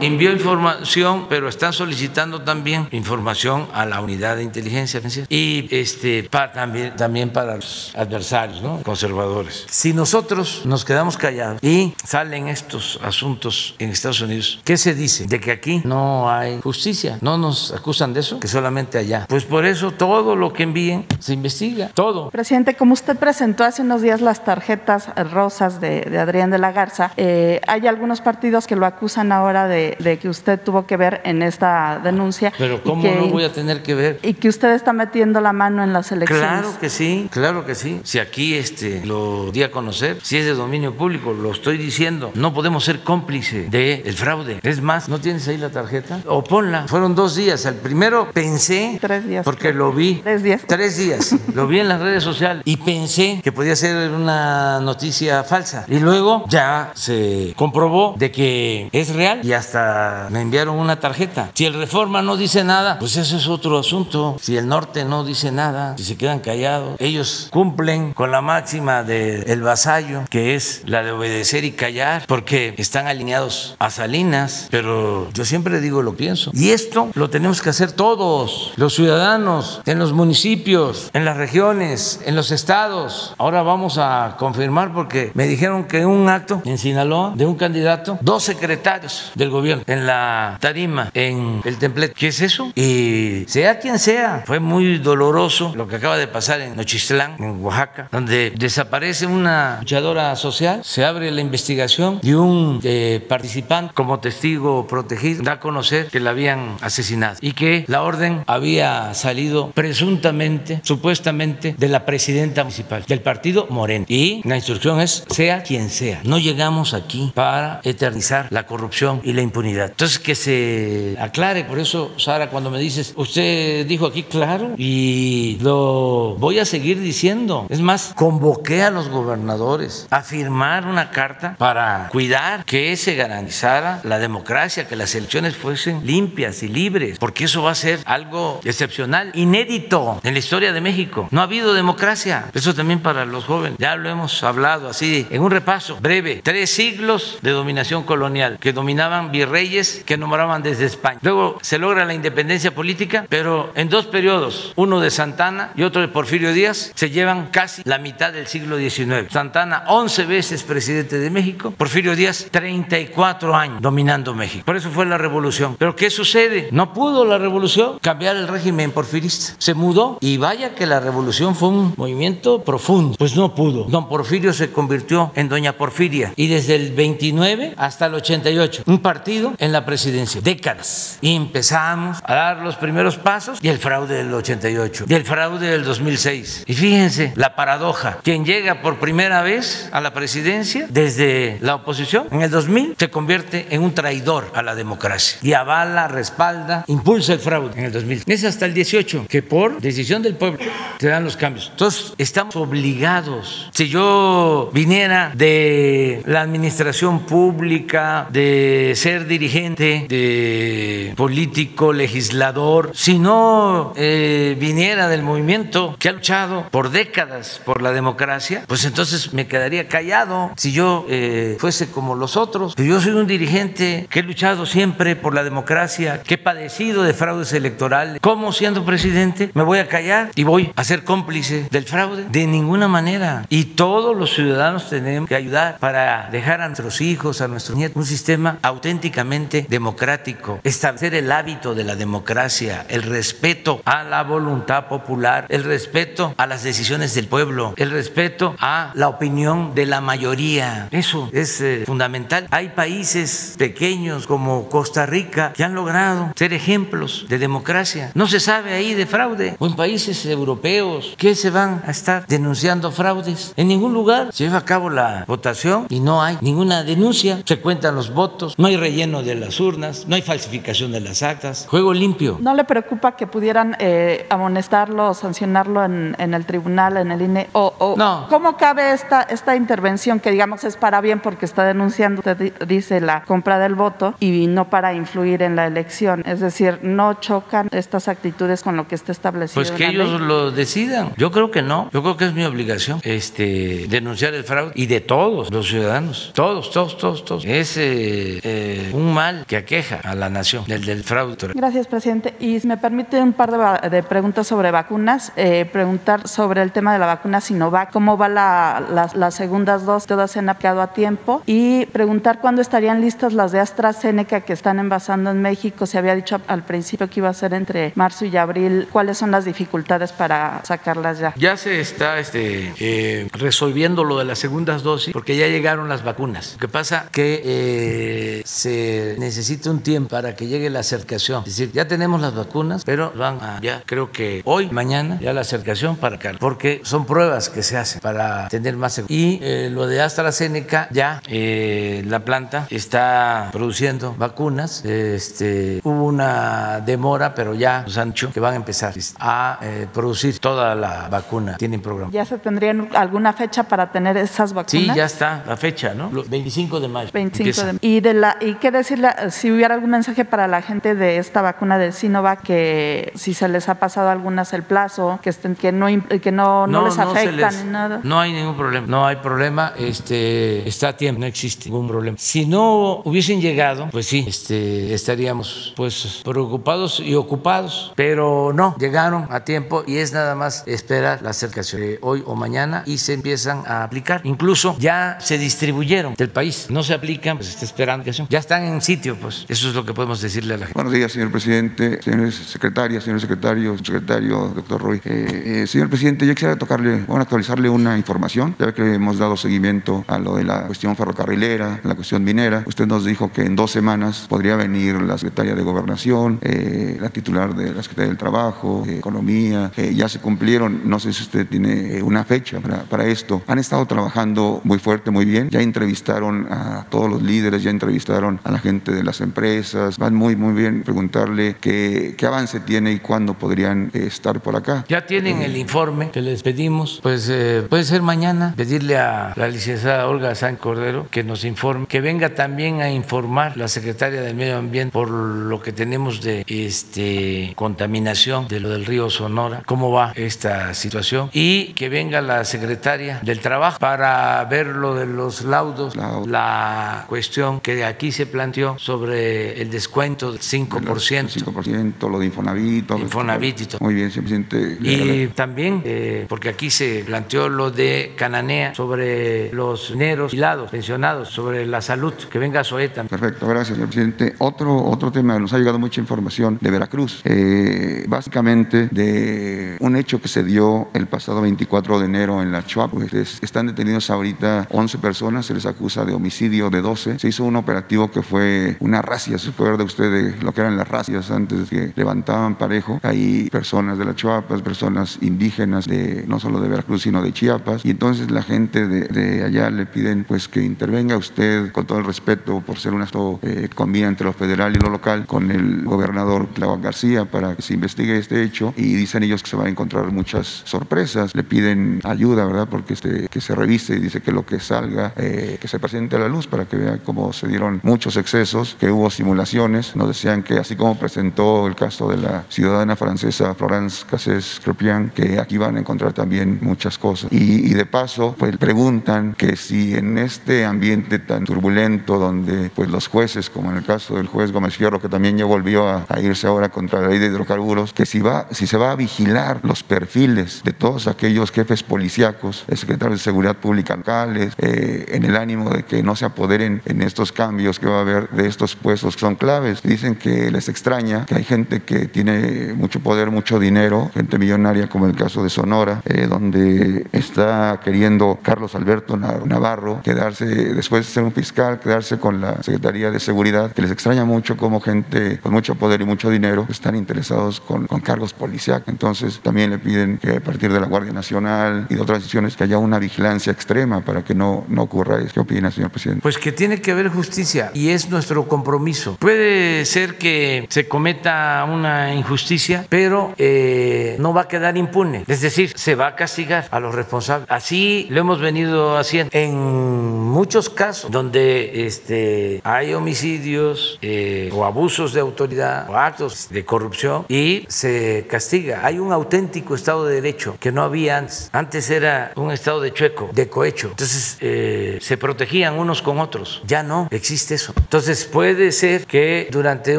[0.00, 6.52] Envió- información, pero están solicitando también información a la unidad de inteligencia y este pa-
[6.52, 8.80] también, también para los adversarios, ¿no?
[8.82, 9.66] conservadores.
[9.70, 15.26] Si nosotros nos quedamos callados y salen estos asuntos en Estados Unidos, ¿qué se dice?
[15.26, 19.26] De que aquí no hay justicia, no nos acusan de eso, que solamente allá.
[19.28, 22.30] Pues por eso todo lo que envíen se investiga, todo.
[22.30, 26.72] Presidente, como usted presentó hace unos días las tarjetas rosas de, de Adrián de la
[26.72, 30.96] Garza, eh, hay algunos partidos que lo acusan ahora de, de que usted tuvo que
[30.96, 32.52] ver en esta denuncia.
[32.58, 34.18] Pero ¿cómo que- no voy a tener que ver?
[34.22, 36.44] Y que usted está metiendo la mano en las elecciones.
[36.46, 38.00] Claro que sí, claro que sí.
[38.04, 42.30] Si aquí este, lo di a conocer, si es de dominio público, lo estoy diciendo.
[42.34, 44.60] No podemos ser cómplice del fraude.
[44.62, 46.20] Es más, ¿no tienes ahí la tarjeta?
[46.26, 46.86] O ponla.
[46.88, 47.64] Fueron dos días.
[47.66, 49.44] El primero pensé, Tres días.
[49.44, 50.16] porque lo vi.
[50.22, 50.62] Tres días.
[50.66, 51.34] Tres días.
[51.54, 55.84] Lo vi en las redes sociales y pensé que podía ser una noticia falsa.
[55.88, 61.50] Y luego ya se comprobó de que es y hasta me enviaron una tarjeta.
[61.54, 64.36] Si el Reforma no dice nada, pues eso es otro asunto.
[64.40, 69.02] Si el norte no dice nada, si se quedan callados, ellos cumplen con la máxima
[69.02, 74.68] del vasallo, que es la de obedecer y callar, porque están alineados a Salinas.
[74.70, 76.50] Pero yo siempre digo lo pienso.
[76.54, 82.20] Y esto lo tenemos que hacer todos, los ciudadanos, en los municipios, en las regiones,
[82.24, 83.34] en los estados.
[83.38, 88.18] Ahora vamos a confirmar porque me dijeron que un acto en Sinaloa de un candidato,
[88.20, 92.14] dos secretarios del gobierno en la tarima, en el templete.
[92.14, 92.72] ¿Qué es eso?
[92.74, 97.62] Y sea quien sea, fue muy doloroso lo que acaba de pasar en Nochistlán, en
[97.64, 104.18] Oaxaca, donde desaparece una luchadora social, se abre la investigación y un eh, participante como
[104.18, 109.70] testigo protegido da a conocer que la habían asesinado y que la orden había salido
[109.70, 114.04] presuntamente, supuestamente, de la presidenta municipal del partido Moreno.
[114.08, 119.32] Y la instrucción es, sea quien sea, no llegamos aquí para eternizar la corrupción y
[119.32, 119.90] la impunidad.
[119.90, 125.58] Entonces, que se aclare, por eso, Sara, cuando me dices, usted dijo aquí claro y
[125.60, 127.66] lo voy a seguir diciendo.
[127.68, 134.00] Es más, convoqué a los gobernadores a firmar una carta para cuidar que se garantizara
[134.04, 138.60] la democracia, que las elecciones fuesen limpias y libres, porque eso va a ser algo
[138.64, 141.28] excepcional, inédito en la historia de México.
[141.30, 142.46] No ha habido democracia.
[142.54, 143.78] Eso también para los jóvenes.
[143.78, 146.40] Ya lo hemos hablado así en un repaso breve.
[146.42, 151.18] Tres siglos de dominación colonial que dominaban virreyes que nombraban desde España.
[151.20, 156.00] Luego se logra la independencia política, pero en dos periodos, uno de Santana y otro
[156.00, 159.30] de Porfirio Díaz, se llevan casi la mitad del siglo XIX.
[159.30, 164.64] Santana, 11 veces presidente de México, Porfirio Díaz, 34 años dominando México.
[164.64, 165.76] Por eso fue la revolución.
[165.78, 166.70] Pero ¿qué sucede?
[166.72, 169.56] No pudo la revolución cambiar el régimen porfirista.
[169.58, 173.14] Se mudó y vaya que la revolución fue un movimiento profundo.
[173.18, 173.84] Pues no pudo.
[173.84, 179.00] Don Porfirio se convirtió en Doña Porfiria y desde el 29 hasta el 88, un
[179.00, 181.18] partido en la presidencia, décadas.
[181.20, 185.68] Y empezamos a dar los primeros pasos y el fraude del 88 y el fraude
[185.68, 186.64] del 2006.
[186.66, 192.28] Y fíjense la paradoja, quien llega por primera vez a la presidencia desde la oposición
[192.30, 197.32] en el 2000 se convierte en un traidor a la democracia y avala, respalda, impulsa
[197.32, 198.22] el fraude en el 2000.
[198.26, 200.58] Es hasta el 18 que por decisión del pueblo
[200.98, 201.68] se dan los cambios.
[201.70, 203.70] Entonces estamos obligados.
[203.72, 213.92] Si yo viniera de la administración pública, de ser dirigente, de político, legislador, si no
[213.96, 219.46] eh, viniera del movimiento que ha luchado por décadas por la democracia, pues entonces me
[219.46, 222.74] quedaría callado si yo eh, fuese como los otros.
[222.76, 227.14] Yo soy un dirigente que he luchado siempre por la democracia, que he padecido de
[227.14, 228.20] fraudes electorales.
[228.20, 232.26] ¿Cómo siendo presidente me voy a callar y voy a ser cómplice del fraude?
[232.30, 233.46] De ninguna manera.
[233.48, 237.96] Y todos los ciudadanos tenemos que ayudar para dejar a nuestros hijos, a nuestros nietos,
[237.96, 244.88] un sistema auténticamente democrático, establecer el hábito de la democracia, el respeto a la voluntad
[244.88, 250.00] popular, el respeto a las decisiones del pueblo, el respeto a la opinión de la
[250.00, 250.88] mayoría.
[250.90, 252.46] Eso es eh, fundamental.
[252.50, 258.10] Hay países pequeños como Costa Rica que han logrado ser ejemplos de democracia.
[258.14, 259.56] No se sabe ahí de fraude.
[259.58, 263.52] O en países europeos que se van a estar denunciando fraudes.
[263.56, 267.42] En ningún lugar se lleva a cabo la votación y no hay ninguna denuncia.
[267.44, 271.22] Se cuentan los votos, no hay relleno de las urnas, no hay falsificación de las
[271.22, 271.66] actas.
[271.68, 272.38] Juego limpio.
[272.40, 277.22] ¿No le preocupa que pudieran eh, amonestarlo o sancionarlo en, en, el tribunal, en el
[277.22, 277.48] INE?
[277.52, 278.26] O, o no.
[278.28, 283.00] ¿Cómo cabe esta, esta intervención que digamos es para bien porque está denunciando, usted dice,
[283.00, 286.22] la compra del voto y no para influir en la elección?
[286.26, 289.54] Es decir, ¿no chocan estas actitudes con lo que está establecido?
[289.54, 290.28] Pues que en la ellos ley?
[290.28, 291.12] lo decidan.
[291.16, 291.90] Yo creo que no.
[291.92, 296.32] Yo creo que es mi obligación este, denunciar el fraude y de todos los ciudadanos.
[296.34, 297.44] Todos, todos, todos, todos.
[297.44, 301.36] Es eh, eh, un mal que aqueja a la nación, el del fraude.
[301.54, 302.34] Gracias, presidente.
[302.38, 306.70] Y si me permite un par de, de preguntas sobre vacunas, eh, preguntar sobre el
[306.70, 310.48] tema de la vacuna Sinovac, cómo va la, las- las segundas dos, todas se han
[310.48, 315.42] aplicado a tiempo, y preguntar cuándo estarían listas las de AstraZeneca que están envasando en
[315.42, 315.86] México.
[315.86, 318.86] Se había dicho al principio que iba a ser entre marzo y abril.
[318.92, 321.34] ¿Cuáles son las dificultades para sacarlas ya?
[321.36, 326.04] Ya se está este, eh, resolviendo lo de las segundas dosis porque ya llegaron las
[326.04, 326.52] vacunas.
[326.54, 331.42] Lo que pasa que eh, se necesita un tiempo para que llegue la acercación.
[331.46, 335.32] Es decir, ya tenemos las vacunas, pero van a, ya creo que hoy, mañana, ya
[335.32, 336.32] la acercación para acá.
[336.38, 339.16] Porque son pruebas que se hacen para tener más seguridad.
[339.16, 344.84] Y eh, lo de AstraZeneca, ya eh, la planta está produciendo vacunas.
[344.84, 347.84] Este, hubo una demora, pero ya
[348.16, 351.56] dicho que van a empezar a eh, producir toda la vacuna.
[351.56, 352.10] Tienen programa.
[352.12, 354.70] ¿Ya se tendrían alguna fecha para tener esas vacunas?
[354.70, 356.10] Sí, ya está la fecha, ¿no?
[356.10, 357.10] Los 25 de mayo.
[357.12, 357.72] 25 empieza.
[357.72, 361.18] de, y de la y qué decirle si hubiera algún mensaje para la gente de
[361.18, 365.54] esta vacuna de Sinovac que si se les ha pasado algunas el plazo que estén
[365.54, 365.86] que no
[366.20, 368.86] que no, no, les se afecta les- ni nada No hay ningún problema.
[368.86, 369.72] No hay problema.
[369.78, 371.20] Este está a tiempo.
[371.20, 372.16] No existe ningún problema.
[372.20, 377.92] Si no hubiesen llegado, pues sí, este, estaríamos pues preocupados y ocupados.
[377.96, 382.34] Pero no, llegaron a tiempo y es nada más esperar la acercación de hoy o
[382.34, 384.20] mañana y se empiezan a aplicar.
[384.24, 386.66] Incluso ya se distribuyeron del país.
[386.70, 388.28] No se aplican, pues está esperando comunicación.
[388.30, 389.44] Ya están en sitio, pues.
[389.48, 390.74] Eso es lo que podemos decirle a la gente.
[390.74, 395.00] Buenos días, señor presidente, señores secretarias, señores secretarios, secretario, doctor Roy.
[395.04, 398.54] Eh, eh, señor presidente, yo quisiera tocarle, bueno, actualizarle una información.
[398.58, 402.62] Ya que hemos dado seguimiento a lo de la cuestión ferrocarrilera, la cuestión minera.
[402.66, 407.10] Usted nos dijo que en dos semanas podría venir la secretaria de Gobernación, eh, la
[407.10, 409.72] titular de la Secretaría del Trabajo, Economía.
[409.94, 413.42] ya se cumplieron, no sé si usted tiene una fecha para, para esto.
[413.46, 415.50] Han estado trabajando muy fuerte, muy bien.
[415.50, 417.95] Ya entrevistaron a todos los líderes, ya entrevistaron
[418.44, 419.98] a la gente de las empresas.
[419.98, 420.82] Van muy, muy bien.
[420.82, 424.84] Preguntarle qué, qué avance tiene y cuándo podrían eh, estar por acá.
[424.88, 427.00] Ya tienen el informe que les pedimos.
[427.02, 431.86] Pues eh, puede ser mañana pedirle a la licenciada Olga San Cordero que nos informe,
[431.86, 436.44] que venga también a informar la secretaria del Medio Ambiente por lo que tenemos de
[436.46, 442.44] este contaminación de lo del río Sonora, cómo va esta situación y que venga la
[442.44, 448.78] secretaria del Trabajo para ver lo de los laudos, la cuestión que aquí se planteó
[448.78, 450.80] sobre el descuento del 5%.
[450.80, 452.90] 5%, lo de Infonavit.
[452.90, 453.78] Infonavit y todo.
[453.80, 454.78] Muy bien, señor presidente.
[454.80, 461.28] Y también, eh, porque aquí se planteó lo de Cananea sobre los dineros hilados, pensionados,
[461.30, 463.08] sobre la salud, que venga también.
[463.08, 464.34] Perfecto, gracias, señor presidente.
[464.38, 470.20] Otro, otro tema, nos ha llegado mucha información de Veracruz, eh, básicamente de un hecho
[470.20, 472.92] que se dio el pasado 24 de enero en la Chuap.
[472.92, 473.12] Pues,
[473.42, 477.18] están detenidos ahorita 11 personas, se les acusa de homicidio de 12.
[477.18, 480.78] Se hizo un operativo que fue una racia, se puede de ustedes lo que eran
[480.78, 483.00] las racias antes que levantaban parejo.
[483.02, 487.84] Hay personas de la Chuapas, personas indígenas, de, no solo de Veracruz, sino de Chiapas.
[487.84, 492.04] Y entonces la gente de, allá le piden pues que intervenga usted con todo el
[492.04, 495.84] respeto por ser un acto eh, combina entre lo federal y lo local con el
[495.84, 499.66] gobernador Clau García para que se investigue este hecho y dicen ellos que se van
[499.66, 501.34] a encontrar muchas sorpresas.
[501.34, 502.68] Le piden ayuda, ¿verdad?
[502.70, 506.16] Porque este, que se revise y dice que lo que salga, eh, que se presente
[506.16, 509.94] a la luz para que vea cómo se dieron muchos excesos, que hubo simulaciones.
[509.96, 515.10] Nos decían que así como presentó el caso de la ciudadana francesa Florence Cassés Crepian,
[515.14, 517.30] que aquí van a encontrar también muchas cosas.
[517.32, 523.08] Y, de paso, pues preguntan que si en este ambiente tan turbulento donde pues los
[523.08, 526.46] jueces, como en el caso del juez Gómez Fierro, que también ya volvió a, irse
[526.46, 529.82] ahora contra la ley de hidrocarburos, que si, va, si se va a vigilar los
[529.82, 535.70] perfiles de todos aquellos jefes policíacos, secretarios de seguridad pública locales, eh, en el ánimo
[535.70, 539.14] de que no se apoderen en estos cambios que va a haber de estos puestos
[539.14, 539.82] que son claves.
[539.82, 544.88] Dicen que les extraña que hay gente que tiene mucho poder, mucho dinero, gente millonaria
[544.88, 551.12] como el caso de Sonora, eh, donde está queriendo Carlos Alberto Navarro quedarse, después de
[551.12, 555.38] ser un fiscal, quedarse con la Secretaría de Seguridad, que les extraña mucho como gente
[555.38, 558.88] con mucho poder y mucho dinero están interesados con, con cargos policíacos.
[558.88, 562.56] Entonces también le piden que a partir de la Guardia Nacional y de otras decisiones
[562.56, 565.34] que haya una vigilancia extrema para que no, no ocurra eso.
[565.34, 566.22] ¿Qué opina, señor presidente?
[566.22, 569.16] Pues que tiene que haber justicia y es nuestro compromiso.
[569.18, 575.24] Puede ser que se cometa una injusticia, pero eh, no va a quedar impune.
[575.28, 577.48] Es decir, se va a castigar a los responsables.
[577.50, 585.12] Así lo hemos venido haciendo en muchos casos donde este, hay homicidios eh, o abusos
[585.12, 588.80] de autoridad o actos de corrupción y se castiga.
[588.84, 591.48] Hay un auténtico Estado de Derecho que no había antes.
[591.52, 593.88] Antes era un Estado de chueco, de cohecho.
[593.90, 596.62] Entonces eh, se protegían unos con otros.
[596.66, 597.72] Ya no existe eso.
[597.76, 599.98] Entonces puede ser que durante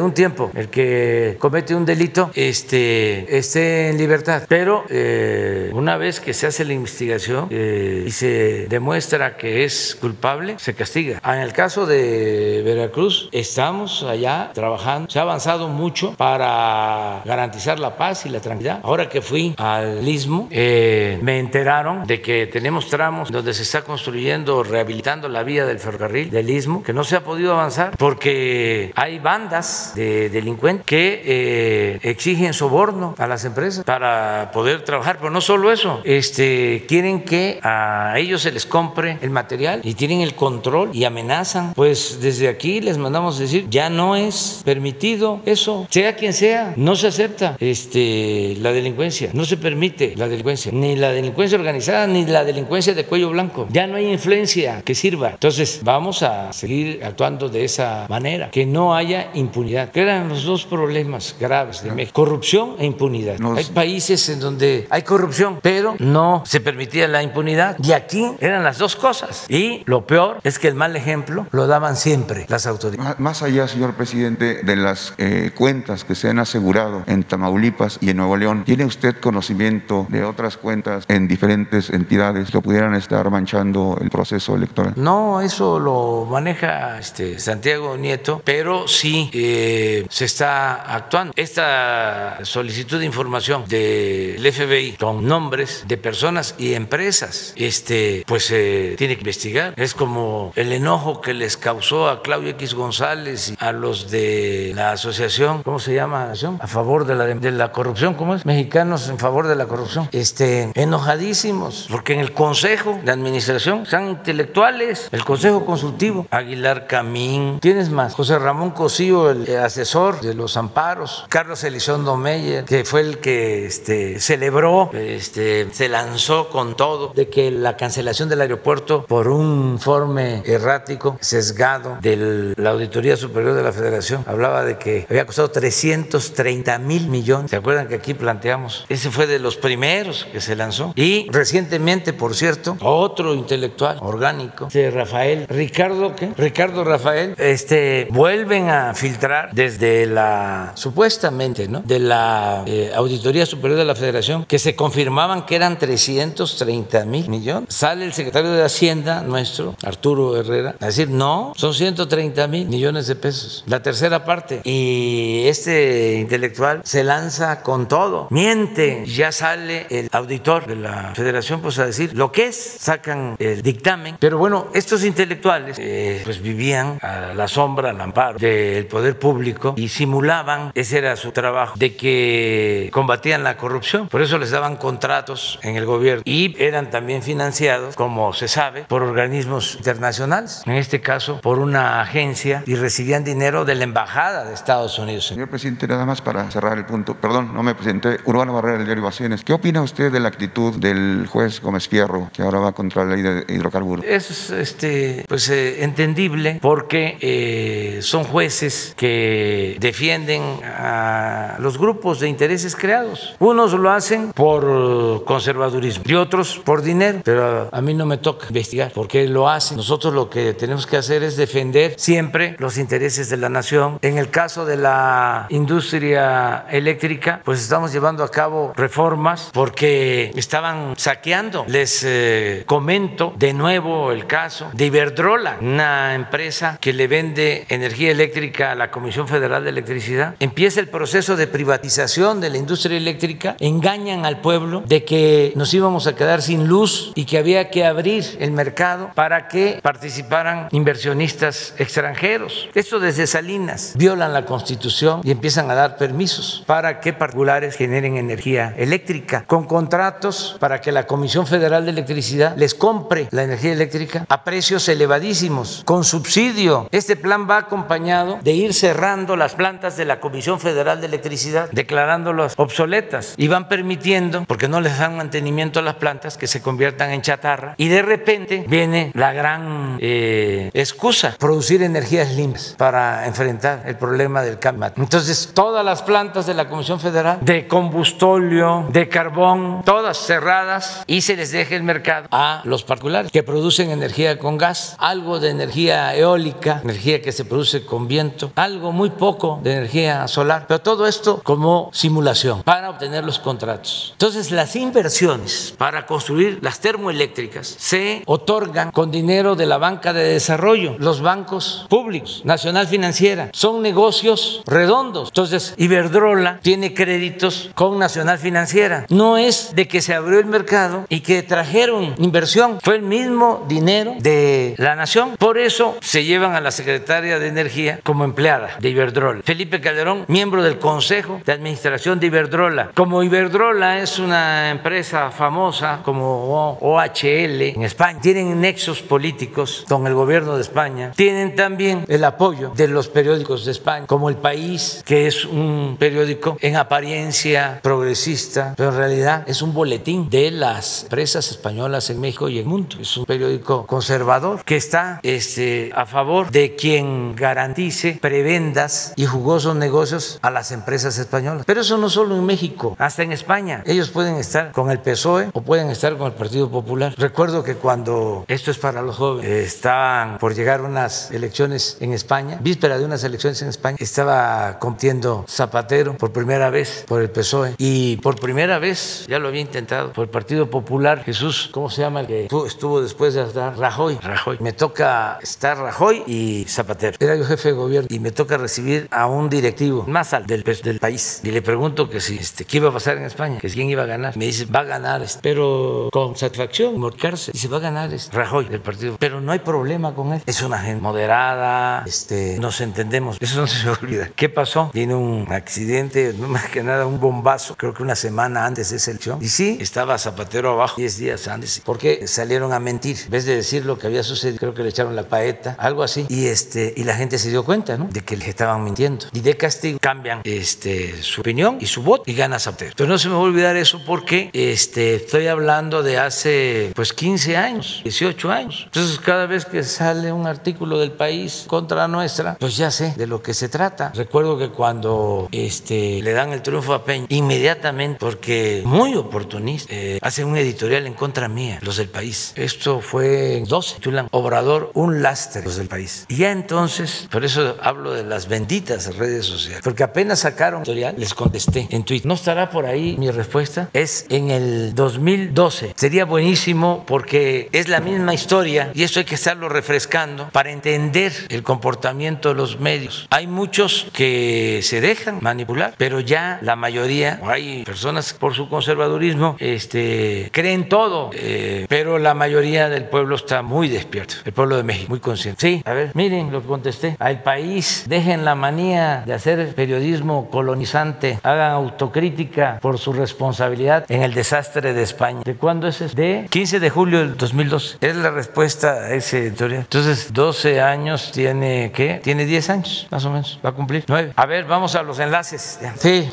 [0.00, 6.20] un tiempo el que comete un delito este, esté en libertad, pero eh, una vez
[6.20, 11.20] que se hace la investigación y se demuestra que es culpable, se castiga.
[11.24, 15.10] En el caso de Veracruz, estamos allá trabajando.
[15.10, 18.80] Se ha avanzado mucho para garantizar la paz y la tranquilidad.
[18.82, 23.82] Ahora que fui al Istmo, eh, me enteraron de que tenemos tramos donde se está
[23.82, 28.92] construyendo, rehabilitando la vía del ferrocarril del Istmo, que no se ha podido avanzar porque
[28.94, 35.18] hay bandas de delincuentes que eh, exigen soborno a las empresas para poder trabajar.
[35.18, 39.94] Pero no solo eso, este, quieren que a ellos se les compre el material y
[39.94, 41.74] tienen el control y amenazan.
[41.74, 46.96] Pues desde aquí les mandamos decir, ya no es permitido eso, sea quien sea, no
[46.96, 52.24] se acepta este, la delincuencia, no se permite la delincuencia, ni la delincuencia organizada, ni
[52.26, 53.66] la delincuencia de cuello blanco.
[53.70, 55.30] Ya no hay influencia que sirva.
[55.30, 60.44] Entonces vamos a seguir actuando de esa manera, que no haya impunidad, que eran los
[60.44, 63.36] dos problemas graves de México, corrupción e impunidad.
[63.56, 68.64] Hay países en donde hay corrupción, pero no se permitía la impunidad y aquí eran
[68.64, 69.44] las dos cosas.
[69.48, 73.18] Y lo Lo peor es que el mal ejemplo lo daban siempre las autoridades.
[73.18, 78.10] Más allá, señor presidente, de las eh, cuentas que se han asegurado en Tamaulipas y
[78.10, 83.28] en Nuevo León, ¿tiene usted conocimiento de otras cuentas en diferentes entidades que pudieran estar
[83.28, 84.92] manchando el proceso electoral?
[84.94, 91.32] No, eso lo maneja este, Santiago Nieto, pero sí eh, se está actuando.
[91.36, 98.94] Esta solicitud de información del FBI con nombres de personas y empresas, este, pues se
[98.98, 99.74] tiene que investigar.
[99.76, 104.72] Es como el enojo que les causó a Claudio X González y a los de
[104.74, 106.32] la asociación, ¿cómo se llama?
[106.60, 108.44] A favor de la, de la corrupción, ¿cómo es?
[108.44, 110.08] Mexicanos en favor de la corrupción.
[110.12, 117.60] Este, enojadísimos, porque en el Consejo de Administración están intelectuales, el Consejo Consultivo, Aguilar Camín,
[117.60, 118.14] ¿tienes más?
[118.14, 123.66] José Ramón Cosío, el asesor de los amparos, Carlos Elizondo Meyer, que fue el que
[123.66, 129.72] este, celebró, este, se lanzó con todo de que la cancelación del aeropuerto por un
[129.74, 135.50] informe errático, sesgado de la Auditoría Superior de la Federación, hablaba de que había costado
[135.50, 137.50] 330 mil millones.
[137.50, 138.86] ¿Se acuerdan que aquí planteamos?
[138.88, 140.92] Ese fue de los primeros que se lanzó.
[140.96, 146.32] Y recientemente, por cierto, otro intelectual orgánico, de Rafael, Ricardo, ¿qué?
[146.36, 151.80] Ricardo Rafael, este, vuelven a filtrar desde la, supuestamente, ¿no?
[151.80, 157.28] De la eh, Auditoría Superior de la Federación, que se confirmaban que eran 330 mil
[157.28, 157.74] millones.
[157.74, 163.06] Sale el secretario de Hacienda nuestro, Arturo Herrera, a decir, no, son 130 mil millones
[163.06, 164.60] de pesos, la tercera parte.
[164.64, 171.60] Y este intelectual se lanza con todo, miente, ya sale el auditor de la federación
[171.60, 174.16] pues a decir lo que es, sacan el dictamen.
[174.18, 179.74] Pero bueno, estos intelectuales eh, pues vivían a la sombra, al amparo del poder público
[179.76, 184.08] y simulaban, ese era su trabajo, de que combatían la corrupción.
[184.08, 188.84] Por eso les daban contratos en el gobierno y eran también financiados, como se sabe,
[188.88, 194.44] por organismos internacionales, en este caso por una agencia y recibían dinero de la embajada
[194.44, 195.26] de Estados Unidos.
[195.26, 198.86] Señor presidente, nada más para cerrar el punto, perdón, no me presenté, Urbano Barrera del
[198.86, 198.98] diario.
[199.44, 203.14] ¿Qué opina usted de la actitud del juez Gómez Fierro, que ahora va contra la
[203.14, 204.04] ley de hidrocarburos?
[204.04, 212.28] Es este, pues, eh, entendible porque eh, son jueces que defienden a los grupos de
[212.28, 213.34] intereses creados.
[213.38, 218.46] Unos lo hacen por conservadurismo y otros por dinero, pero a mí no me toca
[218.48, 219.76] investigar por qué lo hacen.
[219.76, 223.98] Nosotros lo que tenemos que hacer es defender siempre los intereses de la nación.
[224.02, 230.94] En el caso de la industria eléctrica, pues estamos llevando a cabo reformas porque estaban
[230.96, 231.64] saqueando.
[231.68, 236.37] Les eh, comento de nuevo el caso de Iberdrola, una empresa
[236.80, 240.36] que le vende energía eléctrica a la Comisión Federal de Electricidad.
[240.38, 245.74] Empieza el proceso de privatización de la industria eléctrica, engañan al pueblo de que nos
[245.74, 250.68] íbamos a quedar sin luz y que había que abrir el mercado para que participaran
[250.70, 252.68] inversionistas extranjeros.
[252.72, 258.16] Esto desde Salinas violan la Constitución y empiezan a dar permisos para que particulares generen
[258.16, 263.72] energía eléctrica con contratos para que la Comisión Federal de Electricidad les compre la energía
[263.72, 266.88] eléctrica a precios elevadísimos, con subsidio.
[266.92, 271.70] Este plan va acompañado de ir cerrando las plantas de la Comisión Federal de Electricidad,
[271.72, 276.60] declarándolas obsoletas y van permitiendo, porque no les dan mantenimiento a las plantas, que se
[276.60, 283.26] conviertan en chatarra y de repente viene la gran eh, excusa, producir energías limpias para
[283.26, 284.92] enfrentar el problema del cambio.
[284.96, 291.22] Entonces, todas las plantas de la Comisión Federal de combustóleo, de carbón, todas cerradas y
[291.22, 295.50] se les deja el mercado a los particulares que producen energía con gas, algo de
[295.50, 300.80] energía eólica, energía que se produce con viento, algo muy poco de energía solar, pero
[300.80, 304.10] todo esto como simulación para obtener los contratos.
[304.12, 310.24] Entonces, las inversiones para construir las termoeléctricas se otorgan con dinero de la banca de
[310.24, 315.28] desarrollo, los bancos públicos, Nacional Financiera, son negocios redondos.
[315.28, 319.06] Entonces, Iberdrola tiene créditos con Nacional Financiera.
[319.08, 323.64] No es de que se abrió el mercado y que trajeron inversión, fue el mismo
[323.68, 325.36] dinero de la nación.
[325.38, 329.42] Por eso se llevan a la secretaria de Energía como empleada de Iberdrola.
[329.44, 332.92] Felipe Calderón, miembro del Consejo de Administración de Iberdrola.
[332.94, 340.14] Como Iberdrola es una empresa famosa como OHL en España, tienen nexos políticos con el
[340.14, 345.02] gobierno de España, tienen también el apoyo de los periódicos de España, como El País,
[345.04, 351.02] que es un periódico en apariencia progresista, pero en realidad es un boletín de las
[351.02, 352.96] empresas españolas en México y el mundo.
[352.98, 359.74] Es un periódico conservador que está este, a favor de quien garantice prebendas y jugosos
[359.74, 361.64] negocios a las empresas españolas.
[361.66, 363.82] Pero eso no solo en México, hasta en España.
[363.84, 367.14] Ellos pueden estar con el PSOE o pueden estar con el Partido Popular.
[367.18, 369.50] Recuerdo que cuando esto es para los jóvenes.
[369.50, 373.96] Estaban por llegar unas elecciones en España, víspera de unas elecciones en España.
[373.98, 379.48] Estaba compitiendo Zapatero por primera vez por el PSOE y por primera vez, ya lo
[379.48, 381.24] había intentado, por el Partido Popular.
[381.24, 383.48] Jesús, ¿cómo se llama el que estuvo después de?
[383.48, 384.16] Rajoy.
[384.22, 384.58] Rajoy.
[384.60, 387.16] Me toca estar Rajoy y Zapatero.
[387.18, 390.62] Era yo jefe de gobierno y me toca recibir a un directivo más alto del,
[390.62, 391.40] del país.
[391.42, 394.02] Y le pregunto que si, este, qué iba a pasar en España, que quién iba
[394.02, 394.36] a ganar.
[394.36, 397.52] Me dice, va a ganar, este, pero con satisfacción, morcarse.
[397.52, 399.16] Dice, va a ganar este, Rajoy del partido.
[399.18, 400.42] Pero no hay problema con él.
[400.44, 403.38] Es una gente moderada, este, nos entendemos.
[403.40, 404.28] Eso no se olvida.
[404.36, 404.90] ¿Qué pasó?
[404.92, 408.96] Tiene un accidente, no más que nada un bombazo, creo que una semana antes de
[408.96, 409.38] esa elección.
[409.40, 411.80] Y sí, estaba Zapatero abajo 10 días antes.
[411.82, 413.16] Porque salieron a mentir.
[413.24, 416.02] En vez de decir lo que había sucedido, creo que le echaron la paeta, algo
[416.02, 416.26] así.
[416.28, 418.08] Y, este, y la gente se dio cuenta, ¿no?
[418.10, 419.26] De que les estaban mintiendo.
[419.32, 422.92] Y de castigo cambian este, su opinión y su voto y gana Zapatero.
[422.96, 427.12] Pero no se me va a olvidar eso porque este, estoy hablando de hace pues
[427.12, 428.82] 15 años, 18 años.
[428.86, 433.26] Entonces cada vez que sale un artículo del país contra nuestra, pues ya sé de
[433.26, 434.12] lo que se trata.
[434.14, 440.18] Recuerdo que cuando este, le dan el triunfo a Peña, inmediatamente, porque muy oportunista, eh,
[440.22, 442.52] hacen un editorial en contra mía, los del país.
[442.56, 446.24] Esto fue en 12, titulan Obrador, un lastre, del país.
[446.28, 451.14] Y ya entonces, por eso hablo de las benditas redes sociales, porque apenas sacaron editorial,
[451.18, 452.26] les contesté en Twitter.
[452.26, 455.94] No estará por ahí mi respuesta, es en el 2012.
[455.96, 461.32] Sería buenísimo porque es la misma historia y esto hay que estarlo refrescando para entender
[461.48, 463.26] el comportamiento de los medios.
[463.30, 469.56] Hay muchos que se dejan manipular, pero ya la mayoría, hay personas por su conservadurismo,
[469.58, 474.82] este, creen todo, eh, pero la mayoría del pueblo está muy despierto, el pueblo de
[474.82, 475.57] México, muy consciente.
[475.58, 477.16] Sí, a ver, miren lo que contesté.
[477.18, 484.22] Al país, dejen la manía de hacer periodismo colonizante, hagan autocrítica por su responsabilidad en
[484.22, 485.42] el desastre de España.
[485.44, 486.14] ¿De cuándo es eso?
[486.14, 487.98] De 15 de julio del 2012.
[488.00, 489.80] Es la respuesta a ese editorial.
[489.80, 492.20] Entonces, 12 años tiene, ¿qué?
[492.22, 493.58] Tiene 10 años, más o menos.
[493.64, 494.34] Va a cumplir 9.
[494.36, 495.80] A ver, vamos a los enlaces.
[495.98, 496.30] Sí,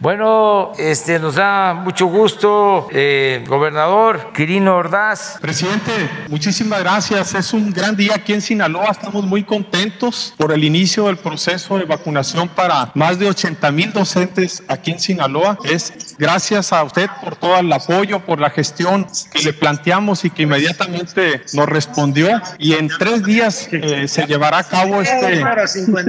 [0.00, 5.38] Bueno, este, nos da mucho gusto, eh, gobernador Quirino Ordaz.
[5.40, 5.90] Presidente,
[6.28, 7.34] muchísimas gracias.
[7.34, 8.90] Es un gran día aquí en Sinaloa.
[8.90, 13.92] Estamos muy contentos por el inicio del proceso de vacunación para más de 80 mil
[13.92, 15.56] docentes aquí en Sinaloa.
[15.62, 20.30] Es gracias a usted por todo el apoyo, por la gestión que le planteamos y
[20.30, 22.42] que inmediatamente nos respondió.
[22.58, 25.44] Y en tres días eh, se llevará a cabo este,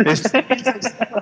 [0.05, 0.45] este,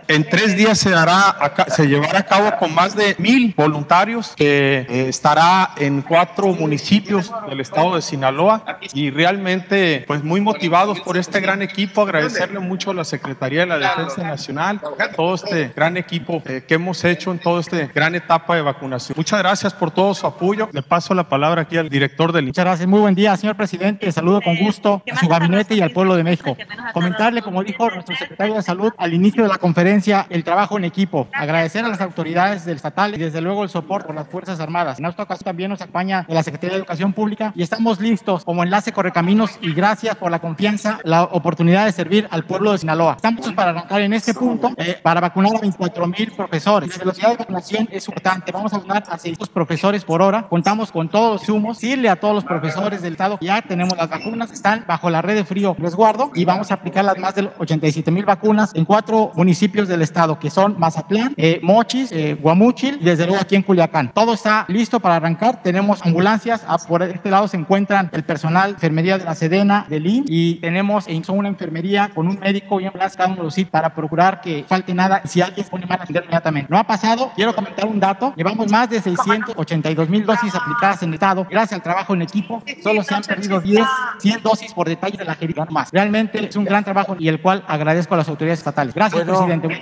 [0.07, 1.35] en tres días se hará
[1.67, 7.29] se llevará a cabo con más de mil voluntarios que eh, estará en cuatro municipios
[7.49, 12.03] del estado de Sinaloa y realmente pues muy motivados por este gran equipo.
[12.03, 14.79] Agradecerle mucho a la Secretaría de la Defensa Nacional,
[15.15, 19.15] todo este gran equipo eh, que hemos hecho en toda esta gran etapa de vacunación.
[19.17, 20.69] Muchas gracias por todo su apoyo.
[20.71, 22.87] Le paso la palabra aquí al director del Muchas gracias.
[22.87, 24.11] Muy buen día, señor presidente.
[24.11, 26.55] Saludo con gusto a su gabinete y al pueblo de México.
[26.93, 30.85] Comentarle, como dijo nuestro secretario de Salud al inicio de la conferencia, el trabajo en
[30.85, 31.27] equipo.
[31.33, 34.99] Agradecer a las autoridades del estatal y desde luego el soporte por las Fuerzas Armadas.
[34.99, 38.45] En esta ocasión también nos acompaña de la Secretaría de Educación Pública y estamos listos
[38.45, 42.79] como enlace Correcaminos y gracias por la confianza, la oportunidad de servir al pueblo de
[42.79, 43.13] Sinaloa.
[43.15, 46.89] Estamos para arrancar en este punto eh, para vacunar a 24 mil profesores.
[46.97, 48.51] La velocidad de vacunación es importante.
[48.51, 50.49] Vamos a vacunar a 600 profesores por hora.
[50.49, 51.77] Contamos con todos los sumos.
[51.77, 53.37] Sirle a todos los profesores del estado.
[53.39, 57.05] Ya tenemos las vacunas, están bajo la red de frío resguardo y vamos a aplicar
[57.05, 61.61] las más de 87 mil vacunas en cuatro municipios del estado que son Mazatlán, eh,
[61.63, 64.11] Mochis, eh, Guamúchil y desde luego aquí en Culiacán.
[64.13, 65.63] Todo está listo para arrancar.
[65.63, 66.65] Tenemos ambulancias.
[66.67, 70.40] Ah, por este lado se encuentran el personal, enfermería de la Sedena, del IN y
[70.61, 74.93] tenemos una enfermería con un médico y un cada uno de para procurar que falte
[74.93, 75.21] nada.
[75.25, 76.67] Si alguien se pone mal, atender inmediatamente.
[76.69, 77.31] No ha pasado.
[77.35, 78.33] Quiero comentar un dato.
[78.35, 81.45] Llevamos más de 682 mil dosis aplicadas en el estado.
[81.49, 83.85] Gracias al trabajo en equipo, solo se han perdido 10,
[84.19, 85.89] 100 dosis por detalles de la jerga más.
[85.91, 88.93] Realmente es un gran trabajo y el cual agradezco a las autoridades estatales.
[88.93, 89.81] Gracias, presidente.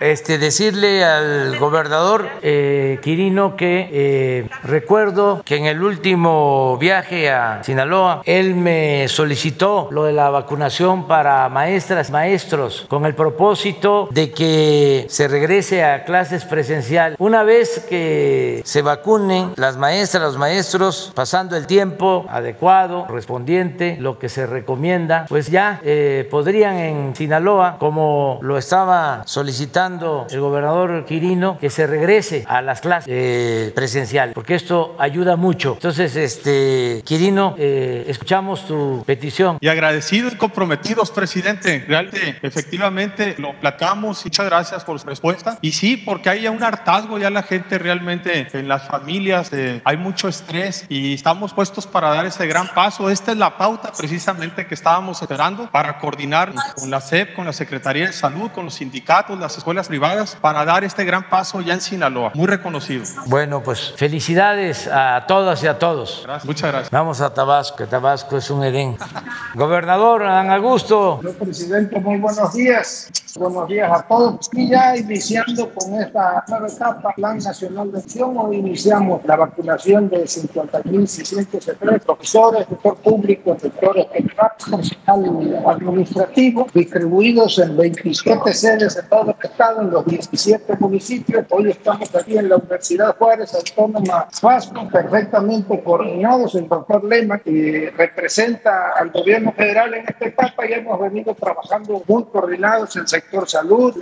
[0.00, 7.62] Este, decirle al gobernador eh, Quirino que eh, recuerdo que en el último viaje a
[7.62, 14.30] Sinaloa, él me solicitó lo de la vacunación para maestras, maestros, con el propósito de
[14.30, 17.16] que se regrese a clases presencial.
[17.18, 24.18] Una vez que se vacunen las maestras, los maestros, pasando el tiempo adecuado, correspondiente, lo
[24.18, 31.04] que se recomienda, pues ya eh, podrían en Sinaloa, como lo estaba solicitando el gobernador
[31.04, 35.74] Quirino que se regrese a las clases eh, presenciales, porque esto ayuda mucho.
[35.74, 39.58] Entonces, este Quirino, eh, escuchamos tu petición.
[39.72, 41.84] Agradecidos y comprometidos, presidente.
[41.86, 44.24] Realmente, efectivamente, lo placamos.
[44.24, 45.58] Muchas gracias por su respuesta.
[45.60, 49.96] Y sí, porque hay un hartazgo ya la gente realmente en las familias, eh, hay
[49.96, 53.10] mucho estrés y estamos puestos para dar ese gran paso.
[53.10, 57.52] Esta es la pauta precisamente que estábamos esperando para coordinar con la SEP, con la
[57.52, 61.74] Secretaría de Salud, con los sindicatos, las escuelas privadas, para dar este gran paso ya
[61.74, 62.32] en Sinaloa.
[62.34, 63.04] Muy reconocido.
[63.26, 66.26] Bueno, pues felicidades a todas y a todos.
[66.44, 66.90] Muchas gracias.
[66.90, 68.96] Vamos a Tabasco, que Tabasco es un Edén.
[69.62, 71.18] Gobernador, Dan Augusto.
[71.20, 73.08] Señor presidente, muy buenos días.
[73.34, 74.50] Buenos días a todos.
[74.52, 80.10] Y ya iniciando con esta nueva etapa, Plan Nacional de Acción, hoy iniciamos la vacunación
[80.10, 89.50] de 50.603 profesores, sector público, sectores personal administrativo, distribuidos en 27 sedes en todo el
[89.50, 91.46] estado, en los 17 municipios.
[91.48, 96.54] Hoy estamos aquí en la Universidad Juárez Autónoma Vasco, perfectamente coordinados.
[96.54, 102.02] El doctor Lema, que representa al gobierno federal en esta etapa, y hemos venido trabajando
[102.06, 103.94] muy coordinados en el sector salud,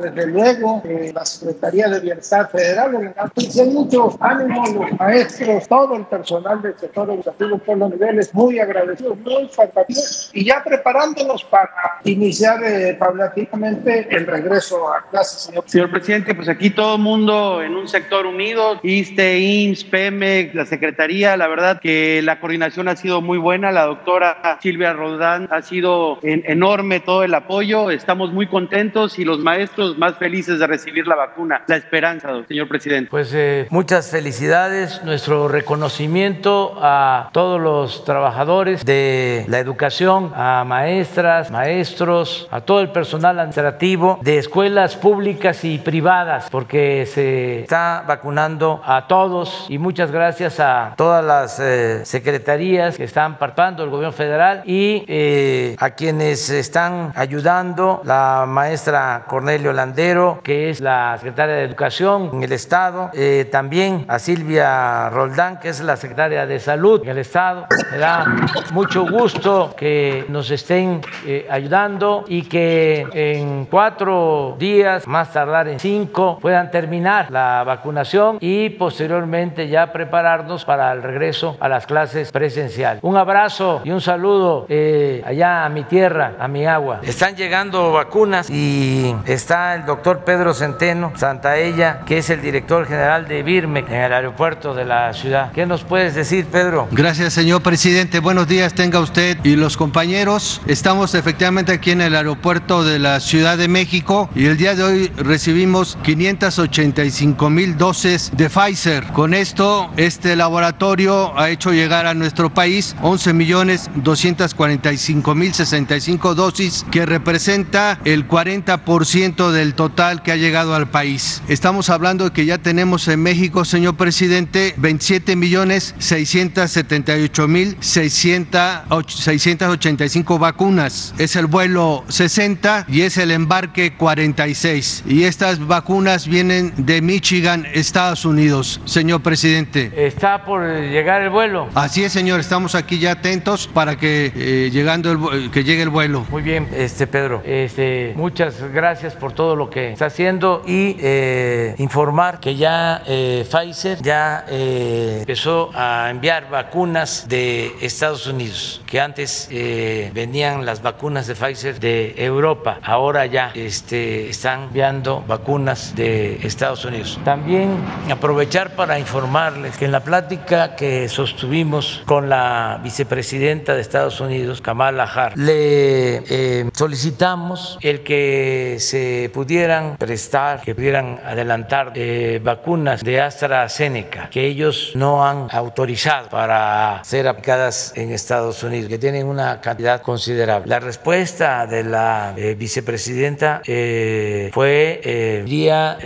[0.00, 6.04] desde luego, eh, la Secretaría de Bienestar Federal, en mucho ánimo los maestros, todo el
[6.06, 11.70] personal del sector educativo por los niveles, muy agradecidos, muy participativos y ya preparándonos para
[12.04, 15.64] iniciar eh, paulatinamente el regreso a clases, señor.
[15.66, 20.66] Señor presidente, pues aquí todo el mundo en un sector unido, ISTE, IMSS, PEMEX, la
[20.66, 25.62] Secretaría, la verdad que la coordinación ha sido muy buena, la doctora Silvia Rodán ha
[25.62, 30.66] sido en, enorme todo el apoyo, estamos muy contentos y los maestros más felices de
[30.66, 33.10] recibir la vacuna, la esperanza, señor presidente.
[33.10, 41.50] Pues eh, muchas felicidades, nuestro reconocimiento a todos los trabajadores de la educación, a maestras,
[41.50, 48.82] maestros, a todo el personal administrativo de escuelas públicas y privadas, porque se está vacunando
[48.84, 54.12] a todos y muchas gracias a todas las eh, secretarías que están participando, el gobierno
[54.12, 61.54] federal y eh, a quienes están ayudando, la maestra Cornelio Landero, que es la secretaria
[61.56, 66.58] de Educación en el Estado, eh, también a Silvia Roldán, que es la secretaria de
[66.58, 67.66] Salud en el Estado.
[67.90, 68.24] Me da
[68.72, 75.78] mucho gusto que nos estén eh, ayudando y que en cuatro días, más tardar en
[75.78, 82.32] cinco, puedan terminar la vacunación y posteriormente ya prepararnos para el regreso a las clases
[82.32, 83.02] presenciales.
[83.02, 87.00] Un abrazo y un saludo eh, allá a mi tierra, a mi agua.
[87.02, 93.28] Están llegando vacunas y está el doctor Pedro Centeno Santaella, que es el director general
[93.28, 95.52] de Birmec en el aeropuerto de la ciudad.
[95.52, 96.88] ¿Qué nos puedes decir, Pedro?
[96.90, 98.20] Gracias, señor presidente.
[98.20, 100.60] Buenos días, tenga usted y los compañeros.
[100.66, 104.82] Estamos efectivamente aquí en el aeropuerto de la Ciudad de México y el día de
[104.82, 109.04] hoy recibimos 585 mil dosis de Pfizer.
[109.12, 116.34] Con esto, este laboratorio ha hecho llegar a nuestro país 11 millones 245 mil 65
[116.34, 121.42] dosis, que representa el 40% del total que ha llegado al país.
[121.48, 130.38] Estamos hablando de que ya tenemos en México, señor presidente, 27 millones 678 mil 685
[130.38, 131.14] vacunas.
[131.18, 135.04] Es el vuelo 60 y es el embarque 46.
[135.06, 139.92] Y estas vacunas vienen de Michigan, Estados Unidos, señor presidente.
[139.96, 141.68] Está por llegar el vuelo.
[141.74, 142.40] Así es, señor.
[142.40, 146.26] Estamos aquí ya atentos para que eh, llegando el, que llegue el vuelo.
[146.30, 147.42] Muy bien, este Pedro.
[147.44, 153.46] Este, muchas gracias por todo lo que está haciendo y eh, informar que ya eh,
[153.50, 161.26] Pfizer ya eh, empezó a enviar vacunas de Estados Unidos, que antes venían las vacunas
[161.26, 167.18] de Pfizer de Europa, ahora ya este, están enviando vacunas de Estados Unidos.
[167.24, 167.76] También
[168.10, 174.60] aprovechar para informarles que en la plática que sostuvimos con la vicepresidenta de Estados Unidos,
[174.60, 183.20] Kamala Harris, le solicitamos el que se pudieran prestar, que pudieran adelantar eh, vacunas de
[183.20, 189.60] AstraZeneca, que ellos no han autorizado para ser aplicadas en Estados Unidos, que tienen una
[189.60, 190.68] cantidad considerable.
[190.68, 195.98] La respuesta de la eh, vicepresidenta eh, fue eh, día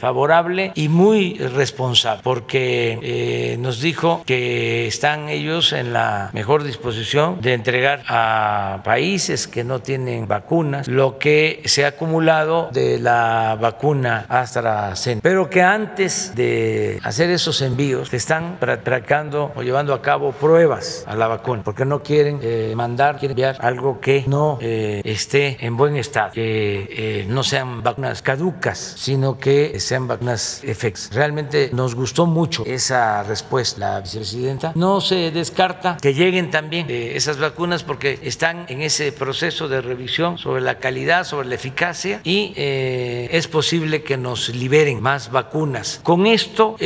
[0.00, 7.54] favorable y muy responsable, porque nos dijo que están ellos en la mejor disposición de
[7.54, 14.26] entregar a países que no tienen vacunas lo que se ha acumulado de la vacuna
[14.28, 15.22] AstraZeneca.
[15.22, 21.04] Pero que antes de hacer esos envíos se están practicando o llevando a cabo pruebas
[21.06, 25.58] a la vacuna, porque no quieren eh, mandar, quieren enviar algo que no eh, esté
[25.60, 31.14] en buen estado, que eh, no sean vacunas caducas, sino que sean vacunas efectivas.
[31.14, 34.72] Realmente nos gustó mucho esa respuesta, la vicepresidenta.
[34.74, 40.38] No se descarta que lleguen también esas vacunas porque están en ese proceso de revisión
[40.38, 46.00] sobre la calidad, sobre la eficacia y es posible que nos liberen más vacunas.
[46.02, 46.76] Con esto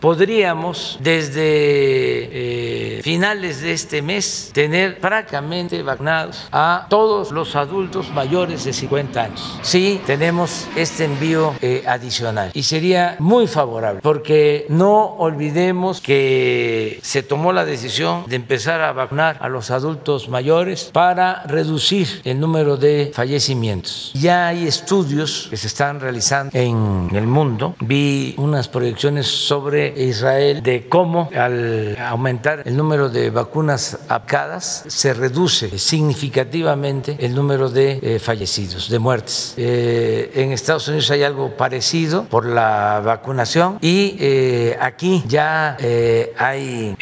[0.00, 8.72] podríamos desde finales de este mes tener prácticamente vacunados a todos los adultos mayores de
[8.72, 9.58] 50 años.
[9.62, 17.22] Sí, tenemos este envío eh, adicional y sería muy favorable porque no olvidemos que se
[17.22, 22.76] tomó la decisión de empezar a vacunar a los adultos mayores para reducir el número
[22.76, 23.12] de
[24.14, 27.74] Ya hay estudios que se están realizando en el mundo.
[27.80, 35.14] Vi unas proyecciones sobre Israel de cómo al aumentar el número de vacunas aplicadas se
[35.14, 39.54] reduce significativamente el número de eh, fallecidos, de muertes.
[39.56, 45.76] Eh, en Estados Unidos hay algo parecido por la vacunación y eh, aquí ya
[46.38, 46.94] hay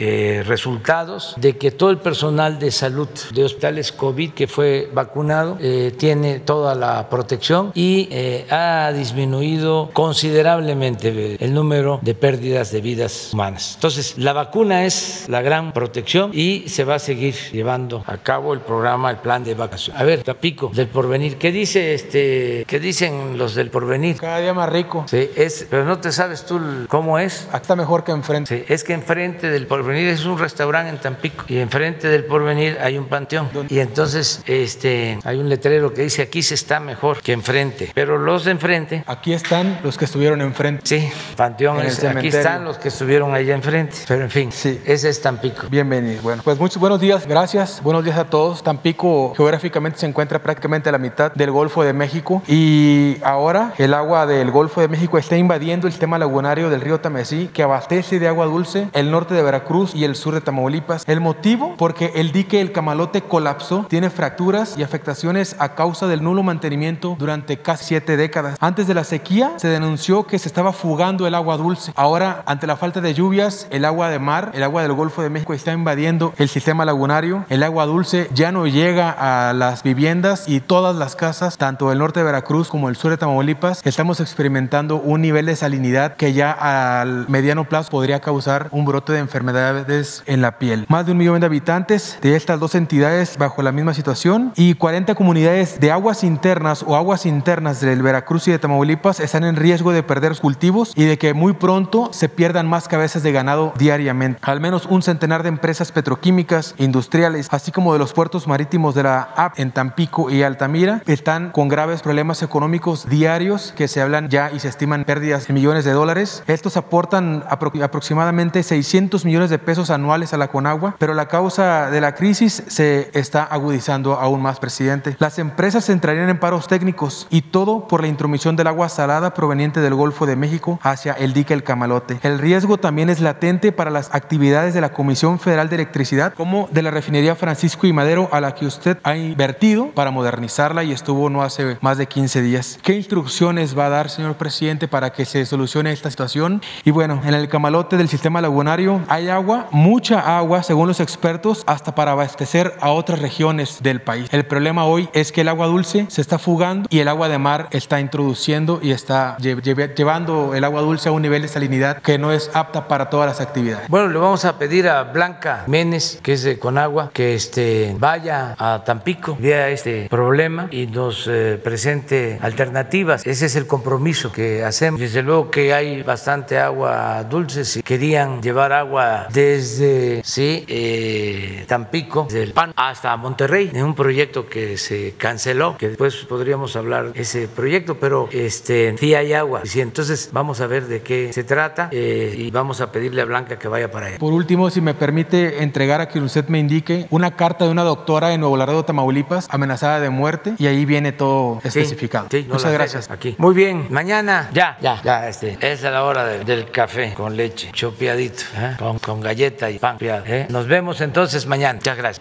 [0.46, 5.58] resultados de que todo el personal de salud de hospitales COVID que fue vacunado
[5.96, 8.08] tiene toda la protección y
[8.50, 13.72] ha disminuido considerablemente el número de pérdidas de vidas humanas.
[13.74, 18.54] Entonces, la vacuna es la gran protección y se va a seguir llevando a cabo
[18.54, 19.96] el programa, el plan de vacación.
[19.96, 24.16] A ver, Tapico, del porvenir, ¿qué dice este, qué dicen los del porvenir?
[24.16, 25.04] Cada día más rico.
[25.08, 27.48] Sí, es, pero no te sabes tú cómo es.
[27.52, 28.58] Aquí está mejor que enfrente.
[28.58, 32.78] Sí, es que enfrente del porvenir es un restaurante en Tampico y enfrente del porvenir
[32.80, 33.48] hay un panteón.
[33.68, 37.90] Y entonces este, hay un letrero que dice aquí se está mejor que enfrente.
[37.94, 39.04] Pero los de enfrente.
[39.06, 40.82] Aquí están los que estuvieron enfrente.
[40.84, 43.96] Sí, panteón es, aquí están los que estuvieron allá enfrente.
[44.06, 44.80] Pero en fin, sí.
[44.84, 45.68] ese es Tampico.
[45.68, 46.22] Bienvenido.
[46.22, 47.82] Bueno, pues muchos buenos días, gracias.
[47.82, 48.62] Buenos días a todos.
[48.62, 53.94] Tampico geográficamente se encuentra prácticamente a la mitad del Golfo de México y ahora el
[53.94, 58.18] agua del Golfo de México está invadiendo el sistema lagunario del río Tamesí que abastece
[58.18, 61.04] de agua dulce el norte de Veracruz y el sur de Tamaulipas.
[61.06, 66.22] El motivo, porque el dique El Camalote colapsó, tiene fracturas y afectaciones a causa del
[66.22, 68.58] nulo mantenimiento durante casi siete décadas.
[68.60, 71.92] Antes de la sequía se denunció que se estaba fugando el agua dulce.
[71.96, 75.30] Ahora, ante la falta de lluvias, el agua de mar, el agua del Golfo de
[75.30, 77.46] México está invadiendo el sistema lagunario.
[77.48, 81.98] El agua dulce ya no llega a las viviendas y todas las casas, tanto el
[81.98, 86.32] norte de Veracruz como el sur de Tamaulipas, estamos experimentando un nivel de salinidad que
[86.32, 90.86] ya al mediano plazo podría causar un brote de enfermedades en la piel.
[90.88, 94.74] Más de un millón de habitantes de estas dos entidades bajo la misma situación y
[94.74, 99.56] 40 comunidades de aguas internas o aguas internas del Veracruz y de Tamaulipas están en
[99.56, 103.72] riesgo de perder cultivos y de que muy pronto se pierdan más cabezas de ganado
[103.76, 104.38] diariamente.
[104.42, 109.02] Al menos un centenar de empresas petroquímicas, industriales, así como de los puertos marítimos de
[109.02, 114.28] la AP en Tampico y Altamira, están con graves problemas económicos diarios que se hablan
[114.28, 116.44] ya y se estiman pérdidas de millones de dólares.
[116.46, 122.00] Estos aportan aproximadamente 600 millones de pesos anuales a la Conagua, pero la causa de
[122.00, 125.16] la crisis se está agudizando aún más, presidente.
[125.18, 129.80] Las empresas entrarían en paros técnicos y todo por la intromisión del agua salada proveniente
[129.80, 132.18] del Golfo de México hacia el dique El Camalote.
[132.22, 136.68] El riesgo también es latente para las actividades de la Comisión Federal de Electricidad, como
[136.70, 140.92] de la refinería Francisco y Madero, a la que usted ha invertido para modernizarla y
[140.92, 142.78] estuvo no hace más de 15 días.
[142.82, 146.62] ¿Qué instrucciones va a dar, señor presidente, para que se solucione esta situación?
[146.84, 151.64] Y bueno, en el camalote del sistema lagunario hay agua, mucha agua, según los expertos,
[151.66, 154.28] hasta para abastecer a otras regiones del país.
[154.32, 157.38] El problema hoy es que el agua dulce se está fugando y el agua de
[157.38, 162.18] mar está introduciendo y está llevando el agua dulce a un nivel de salinidad que
[162.18, 163.88] no es apta para todas las actividades.
[163.88, 168.54] Bueno, le vamos a pedir a Blanca Menes, que es de Conagua, que este, vaya
[168.58, 173.26] a Tampico, vea este problema y nos eh, presente alternativas.
[173.26, 175.00] Ese es el compromiso que hacemos.
[175.00, 177.64] Desde luego que hay bastante agua dulce.
[177.64, 183.94] Si querían llevar agua desde sí, eh, Tampico, desde el PAN hasta Monterrey, en un
[183.94, 189.32] proyecto que se canceló, que después podríamos hablar de ese proyecto, pero este, sí hay
[189.32, 189.62] agua.
[189.64, 193.24] Sí, entonces vamos a ver de qué se trata eh, y vamos a pedirle a
[193.24, 194.18] Blanca que vaya para allá.
[194.18, 197.82] Por último, si me permite entregar a quien usted me indique una carta de una
[197.82, 202.28] doctora en Nuevo Laredo, Tamaulipas, amenazada de muerte, y ahí viene todo especificado.
[202.48, 203.10] Muchas gracias.
[203.10, 203.34] Aquí.
[203.38, 208.42] Muy bien, mañana ya, ya, ya, este, es la hora del café con leche, chopiadito,
[208.56, 208.76] ¿eh?
[208.78, 209.96] con, con, galleta y pan.
[210.00, 210.46] ¿eh?
[210.48, 211.74] Nos vemos entonces mañana.
[211.74, 212.18] Muchas gracias.